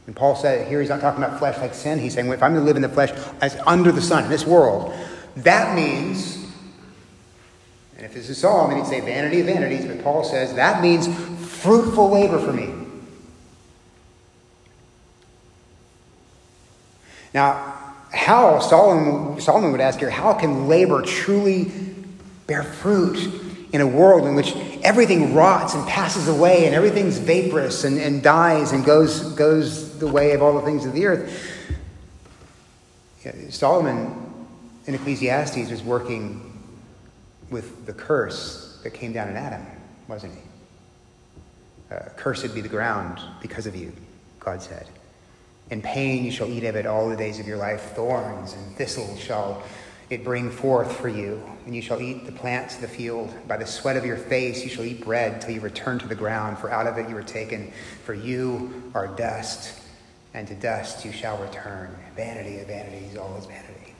And 0.06 0.16
Paul 0.16 0.34
said 0.34 0.66
here 0.68 0.80
he's 0.80 0.90
not 0.90 1.00
talking 1.00 1.22
about 1.22 1.38
flesh 1.38 1.58
like 1.58 1.74
sin. 1.74 1.98
He's 1.98 2.14
saying, 2.14 2.26
well, 2.26 2.36
if 2.36 2.42
I'm 2.42 2.54
to 2.54 2.60
live 2.60 2.76
in 2.76 2.82
the 2.82 2.88
flesh 2.88 3.10
as 3.40 3.56
under 3.66 3.92
the 3.92 4.02
sun 4.02 4.24
in 4.24 4.30
this 4.30 4.46
world, 4.46 4.92
that 5.36 5.74
means 5.74 6.40
and 8.00 8.06
if 8.06 8.14
this 8.14 8.30
is 8.30 8.38
Solomon, 8.38 8.78
he'd 8.78 8.86
say 8.86 9.00
vanity 9.00 9.40
of 9.40 9.46
vanities, 9.46 9.84
but 9.84 10.02
Paul 10.02 10.24
says 10.24 10.54
that 10.54 10.80
means 10.80 11.06
fruitful 11.60 12.08
labor 12.08 12.38
for 12.38 12.50
me. 12.50 12.72
Now, 17.34 17.74
how, 18.10 18.58
Solomon, 18.60 19.38
Solomon 19.38 19.70
would 19.72 19.82
ask 19.82 19.98
here, 19.98 20.08
how 20.08 20.32
can 20.32 20.66
labor 20.66 21.02
truly 21.02 21.64
bear 22.50 22.64
fruit 22.64 23.16
in 23.72 23.80
a 23.80 23.86
world 23.86 24.26
in 24.26 24.34
which 24.34 24.56
everything 24.82 25.34
rots 25.34 25.74
and 25.74 25.86
passes 25.86 26.26
away 26.26 26.66
and 26.66 26.74
everything's 26.74 27.16
vaporous 27.16 27.84
and, 27.84 27.96
and 27.96 28.24
dies 28.24 28.72
and 28.72 28.84
goes, 28.84 29.22
goes 29.34 29.96
the 30.00 30.08
way 30.08 30.32
of 30.32 30.42
all 30.42 30.54
the 30.54 30.66
things 30.66 30.84
of 30.84 30.92
the 30.92 31.06
earth? 31.06 31.32
Solomon 33.50 34.16
in 34.86 34.96
Ecclesiastes 34.96 35.70
was 35.70 35.84
working 35.84 36.58
with 37.50 37.86
the 37.86 37.92
curse 37.92 38.80
that 38.82 38.90
came 38.90 39.12
down 39.12 39.28
in 39.28 39.36
Adam, 39.36 39.64
wasn't 40.08 40.34
he? 40.34 41.94
Uh, 41.94 42.08
cursed 42.16 42.52
be 42.52 42.60
the 42.60 42.68
ground 42.68 43.20
because 43.40 43.68
of 43.68 43.76
you, 43.76 43.92
God 44.40 44.60
said. 44.60 44.88
In 45.70 45.80
pain 45.80 46.24
you 46.24 46.32
shall 46.32 46.48
eat 46.48 46.64
of 46.64 46.74
it 46.74 46.84
all 46.84 47.08
the 47.08 47.16
days 47.16 47.38
of 47.38 47.46
your 47.46 47.58
life. 47.58 47.92
Thorns 47.94 48.54
and 48.54 48.74
thistles 48.74 49.20
shall 49.20 49.62
it 50.10 50.24
bring 50.24 50.50
forth 50.50 50.94
for 50.96 51.08
you, 51.08 51.42
and 51.64 51.74
you 51.74 51.80
shall 51.80 52.00
eat 52.00 52.26
the 52.26 52.32
plants 52.32 52.74
of 52.74 52.82
the 52.82 52.88
field. 52.88 53.32
By 53.48 53.56
the 53.56 53.66
sweat 53.66 53.96
of 53.96 54.04
your 54.04 54.16
face 54.16 54.62
you 54.62 54.68
shall 54.68 54.84
eat 54.84 55.04
bread 55.04 55.40
till 55.40 55.52
you 55.52 55.60
return 55.60 55.98
to 56.00 56.08
the 56.08 56.14
ground, 56.14 56.58
for 56.58 56.70
out 56.70 56.86
of 56.86 56.98
it 56.98 57.08
you 57.08 57.14
were 57.14 57.22
taken. 57.22 57.72
For 58.04 58.12
you 58.12 58.90
are 58.94 59.06
dust, 59.06 59.80
and 60.34 60.46
to 60.48 60.54
dust 60.54 61.04
you 61.04 61.12
shall 61.12 61.38
return. 61.38 61.96
Vanity 62.16 62.58
of 62.58 62.66
vanities, 62.66 63.16
all 63.16 63.36
is 63.36 63.46
vanity. 63.46 63.94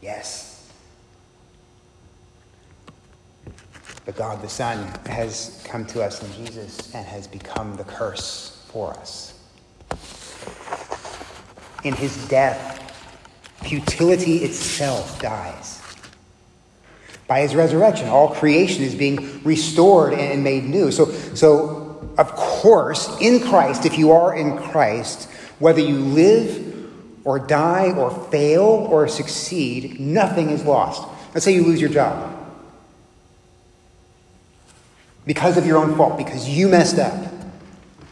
Yes, 0.00 0.58
But 4.08 4.16
God 4.16 4.40
the 4.40 4.48
Son 4.48 4.86
has 5.04 5.62
come 5.68 5.84
to 5.88 6.02
us 6.02 6.22
in 6.22 6.46
Jesus 6.46 6.94
and 6.94 7.06
has 7.06 7.26
become 7.26 7.76
the 7.76 7.84
curse 7.84 8.64
for 8.68 8.94
us. 8.94 9.38
In 11.84 11.92
his 11.92 12.26
death, 12.26 12.87
futility 13.62 14.38
itself 14.38 15.20
dies. 15.20 15.82
By 17.26 17.40
his 17.40 17.54
resurrection, 17.54 18.08
all 18.08 18.34
creation 18.34 18.82
is 18.82 18.94
being 18.94 19.42
restored 19.44 20.14
and 20.14 20.42
made 20.42 20.64
new. 20.64 20.90
So, 20.90 21.12
so 21.34 22.12
of 22.16 22.32
course, 22.32 23.20
in 23.20 23.40
Christ, 23.40 23.84
if 23.84 23.98
you 23.98 24.12
are 24.12 24.36
in 24.36 24.56
Christ, 24.56 25.30
whether 25.58 25.80
you 25.80 25.98
live 25.98 26.64
or 27.24 27.38
die 27.38 27.92
or 27.92 28.10
fail 28.30 28.62
or 28.62 29.06
succeed, 29.08 30.00
nothing 30.00 30.50
is 30.50 30.64
lost. 30.64 31.06
Let's 31.34 31.44
say 31.44 31.54
you 31.54 31.64
lose 31.64 31.80
your 31.80 31.90
job 31.90 32.34
because 35.28 35.58
of 35.58 35.66
your 35.66 35.76
own 35.76 35.94
fault, 35.94 36.16
because 36.16 36.48
you 36.48 36.68
messed 36.68 36.98
up. 36.98 37.30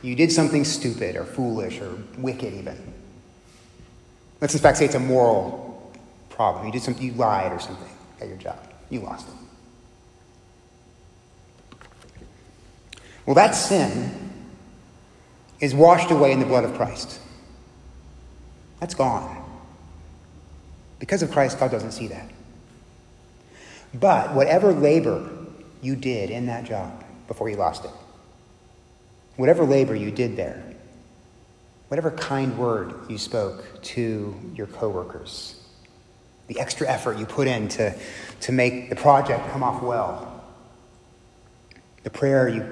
You 0.02 0.14
did 0.14 0.30
something 0.30 0.64
stupid 0.64 1.16
or 1.16 1.24
foolish 1.24 1.80
or 1.80 1.96
wicked, 2.18 2.52
even. 2.52 2.92
Let's 4.40 4.54
in 4.54 4.60
fact 4.60 4.78
say 4.78 4.84
it's 4.84 4.94
a 4.94 5.00
moral 5.00 5.92
problem. 6.28 6.66
You 6.66 6.72
did 6.72 6.82
something, 6.82 7.02
you 7.02 7.12
lied 7.12 7.52
or 7.52 7.58
something 7.58 7.88
at 8.20 8.28
your 8.28 8.36
job. 8.36 8.58
You 8.90 9.00
lost 9.00 9.28
it. 9.28 9.34
Well, 13.24 13.34
that 13.34 13.52
sin 13.52 14.30
is 15.58 15.74
washed 15.74 16.10
away 16.10 16.32
in 16.32 16.38
the 16.38 16.46
blood 16.46 16.64
of 16.64 16.74
Christ. 16.74 17.18
That's 18.78 18.94
gone. 18.94 19.44
Because 20.98 21.22
of 21.22 21.30
Christ, 21.30 21.58
God 21.58 21.70
doesn't 21.70 21.92
see 21.92 22.06
that. 22.08 22.30
But 23.94 24.34
whatever 24.34 24.72
labor 24.72 25.28
you 25.82 25.96
did 25.96 26.30
in 26.30 26.46
that 26.46 26.64
job 26.64 27.04
before 27.26 27.48
you 27.48 27.56
lost 27.56 27.84
it, 27.84 27.90
whatever 29.36 29.64
labor 29.64 29.94
you 29.94 30.10
did 30.10 30.36
there, 30.36 30.62
whatever 31.88 32.10
kind 32.10 32.56
word 32.58 32.94
you 33.08 33.18
spoke 33.18 33.82
to 33.82 34.34
your 34.54 34.66
coworkers, 34.66 35.62
the 36.48 36.58
extra 36.58 36.88
effort 36.88 37.18
you 37.18 37.26
put 37.26 37.46
in 37.46 37.68
to, 37.68 37.94
to 38.40 38.52
make 38.52 38.90
the 38.90 38.96
project 38.96 39.48
come 39.50 39.62
off 39.62 39.82
well, 39.82 40.44
the 42.02 42.10
prayer 42.10 42.48
you 42.48 42.64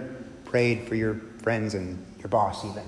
prayed 0.44 0.86
for 0.88 0.94
your 0.94 1.20
friends 1.42 1.74
and 1.74 2.04
your 2.18 2.28
boss, 2.28 2.64
even. 2.64 2.84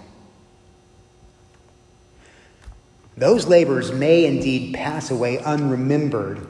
Those 3.17 3.47
labors 3.47 3.93
may 3.93 4.27
indeed 4.27 4.75
pass 4.75 5.11
away 5.11 5.39
unremembered 5.39 6.47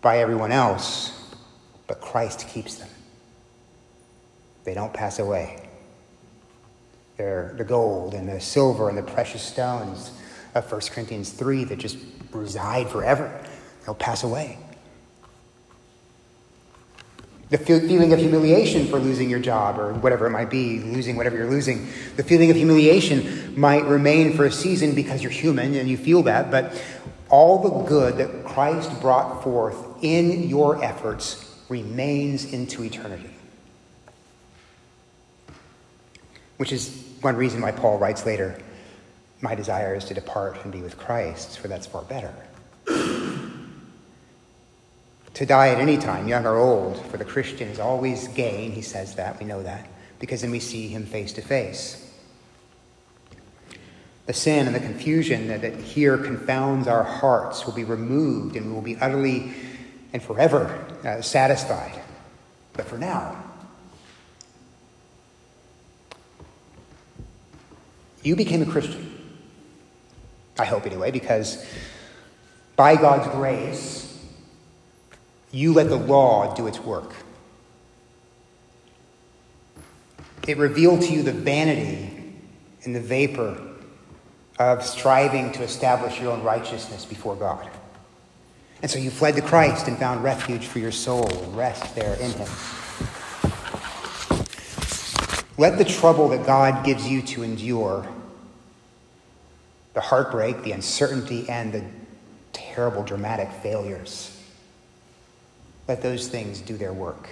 by 0.00 0.18
everyone 0.18 0.50
else, 0.50 1.12
but 1.86 2.00
Christ 2.00 2.48
keeps 2.48 2.76
them. 2.76 2.88
They 4.64 4.74
don't 4.74 4.92
pass 4.92 5.18
away. 5.18 5.65
They're 7.16 7.54
the 7.56 7.64
gold 7.64 8.14
and 8.14 8.28
the 8.28 8.40
silver 8.40 8.88
and 8.88 8.98
the 8.98 9.02
precious 9.02 9.42
stones 9.42 10.10
of 10.54 10.70
1 10.70 10.80
Corinthians 10.90 11.30
3 11.30 11.64
that 11.64 11.78
just 11.78 11.98
reside 12.32 12.88
forever. 12.88 13.42
They'll 13.84 13.94
pass 13.94 14.22
away. 14.22 14.58
The 17.48 17.58
feeling 17.58 18.12
of 18.12 18.18
humiliation 18.18 18.88
for 18.88 18.98
losing 18.98 19.30
your 19.30 19.38
job 19.38 19.78
or 19.78 19.94
whatever 19.94 20.26
it 20.26 20.30
might 20.30 20.50
be, 20.50 20.80
losing 20.80 21.14
whatever 21.14 21.36
you're 21.36 21.48
losing, 21.48 21.86
the 22.16 22.24
feeling 22.24 22.50
of 22.50 22.56
humiliation 22.56 23.58
might 23.58 23.84
remain 23.84 24.32
for 24.32 24.46
a 24.46 24.50
season 24.50 24.96
because 24.96 25.22
you're 25.22 25.30
human 25.30 25.76
and 25.76 25.88
you 25.88 25.96
feel 25.96 26.24
that, 26.24 26.50
but 26.50 26.82
all 27.28 27.62
the 27.62 27.88
good 27.88 28.16
that 28.16 28.44
Christ 28.44 29.00
brought 29.00 29.44
forth 29.44 29.76
in 30.02 30.48
your 30.48 30.82
efforts 30.82 31.56
remains 31.68 32.52
into 32.52 32.82
eternity. 32.82 33.30
Which 36.56 36.72
is 36.72 37.05
one 37.20 37.36
reason 37.36 37.60
why 37.60 37.72
Paul 37.72 37.98
writes 37.98 38.26
later, 38.26 38.58
My 39.40 39.54
desire 39.54 39.94
is 39.94 40.04
to 40.06 40.14
depart 40.14 40.62
and 40.64 40.72
be 40.72 40.80
with 40.82 40.98
Christ, 40.98 41.58
for 41.58 41.68
that's 41.68 41.86
far 41.86 42.02
better. 42.02 42.34
to 45.34 45.46
die 45.46 45.68
at 45.68 45.78
any 45.78 45.98
time, 45.98 46.28
young 46.28 46.46
or 46.46 46.56
old, 46.56 47.04
for 47.06 47.16
the 47.16 47.24
Christian 47.24 47.68
is 47.68 47.78
always 47.78 48.28
gain. 48.28 48.72
He 48.72 48.82
says 48.82 49.14
that, 49.16 49.38
we 49.38 49.46
know 49.46 49.62
that, 49.62 49.86
because 50.18 50.42
then 50.42 50.50
we 50.50 50.60
see 50.60 50.88
him 50.88 51.04
face 51.04 51.32
to 51.34 51.42
face. 51.42 52.02
The 54.26 54.32
sin 54.32 54.66
and 54.66 54.74
the 54.74 54.80
confusion 54.80 55.48
that, 55.48 55.60
that 55.60 55.76
here 55.76 56.18
confounds 56.18 56.88
our 56.88 57.04
hearts 57.04 57.64
will 57.64 57.74
be 57.74 57.84
removed 57.84 58.56
and 58.56 58.66
we 58.66 58.72
will 58.72 58.82
be 58.82 58.96
utterly 58.96 59.52
and 60.12 60.22
forever 60.22 60.84
uh, 61.04 61.22
satisfied. 61.22 62.00
But 62.72 62.86
for 62.86 62.98
now, 62.98 63.45
you 68.26 68.34
became 68.34 68.60
a 68.60 68.66
Christian. 68.66 69.12
I 70.58 70.64
hope, 70.64 70.84
anyway, 70.84 71.12
because 71.12 71.64
by 72.74 72.96
God's 72.96 73.28
grace, 73.28 74.20
you 75.52 75.72
let 75.72 75.88
the 75.88 75.96
law 75.96 76.52
do 76.54 76.66
its 76.66 76.80
work. 76.80 77.14
It 80.48 80.56
revealed 80.56 81.02
to 81.02 81.12
you 81.12 81.22
the 81.22 81.32
vanity 81.32 82.34
and 82.84 82.96
the 82.96 83.00
vapor 83.00 83.60
of 84.58 84.84
striving 84.84 85.52
to 85.52 85.62
establish 85.62 86.20
your 86.20 86.32
own 86.32 86.42
righteousness 86.42 87.04
before 87.04 87.36
God. 87.36 87.68
And 88.82 88.90
so 88.90 88.98
you 88.98 89.10
fled 89.10 89.36
to 89.36 89.42
Christ 89.42 89.86
and 89.86 89.96
found 89.98 90.24
refuge 90.24 90.66
for 90.66 90.80
your 90.80 90.92
soul 90.92 91.28
and 91.28 91.56
rest 91.56 91.94
there 91.94 92.14
in 92.14 92.32
Him. 92.32 92.48
Let 95.58 95.78
the 95.78 95.84
trouble 95.84 96.28
that 96.30 96.44
God 96.44 96.84
gives 96.84 97.08
you 97.08 97.22
to 97.22 97.42
endure, 97.42 98.06
the 99.96 100.02
heartbreak, 100.02 100.62
the 100.62 100.72
uncertainty, 100.72 101.48
and 101.48 101.72
the 101.72 101.82
terrible 102.52 103.02
dramatic 103.02 103.50
failures, 103.50 104.38
let 105.88 106.02
those 106.02 106.28
things 106.28 106.60
do 106.60 106.76
their 106.76 106.92
work. 106.92 107.30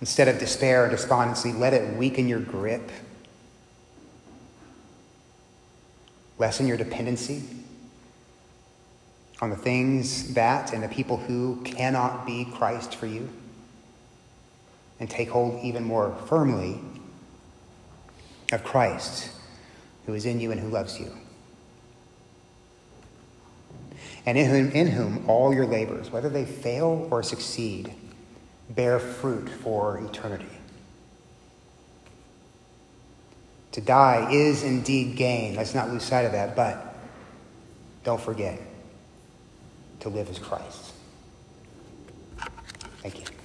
Instead 0.00 0.26
of 0.26 0.40
despair 0.40 0.86
or 0.86 0.88
despondency, 0.88 1.52
let 1.52 1.72
it 1.72 1.96
weaken 1.96 2.26
your 2.26 2.40
grip, 2.40 2.90
lessen 6.38 6.66
your 6.66 6.76
dependency 6.76 7.44
on 9.40 9.50
the 9.50 9.56
things 9.56 10.34
that 10.34 10.72
and 10.72 10.82
the 10.82 10.88
people 10.88 11.18
who 11.18 11.62
cannot 11.64 12.26
be 12.26 12.46
Christ 12.46 12.96
for 12.96 13.06
you, 13.06 13.28
and 14.98 15.08
take 15.08 15.30
hold 15.30 15.62
even 15.62 15.84
more 15.84 16.16
firmly 16.26 16.80
of 18.50 18.64
Christ 18.64 19.30
who 20.06 20.14
is 20.14 20.24
in 20.24 20.40
you 20.40 20.52
and 20.52 20.60
who 20.60 20.68
loves 20.68 20.98
you. 20.98 21.12
And 24.24 24.38
in 24.38 24.50
whom, 24.50 24.70
in 24.72 24.86
whom 24.88 25.28
all 25.28 25.54
your 25.54 25.66
labors, 25.66 26.10
whether 26.10 26.28
they 26.28 26.44
fail 26.44 27.08
or 27.10 27.22
succeed, 27.22 27.92
bear 28.70 28.98
fruit 28.98 29.48
for 29.48 29.98
eternity. 29.98 30.46
To 33.72 33.80
die 33.80 34.32
is 34.32 34.62
indeed 34.62 35.16
gain. 35.16 35.54
Let's 35.54 35.74
not 35.74 35.90
lose 35.90 36.02
sight 36.02 36.22
of 36.22 36.32
that, 36.32 36.56
but 36.56 36.96
don't 38.04 38.20
forget 38.20 38.58
to 40.00 40.08
live 40.08 40.30
as 40.30 40.38
Christ. 40.38 40.92
Thank 43.02 43.20
you. 43.20 43.35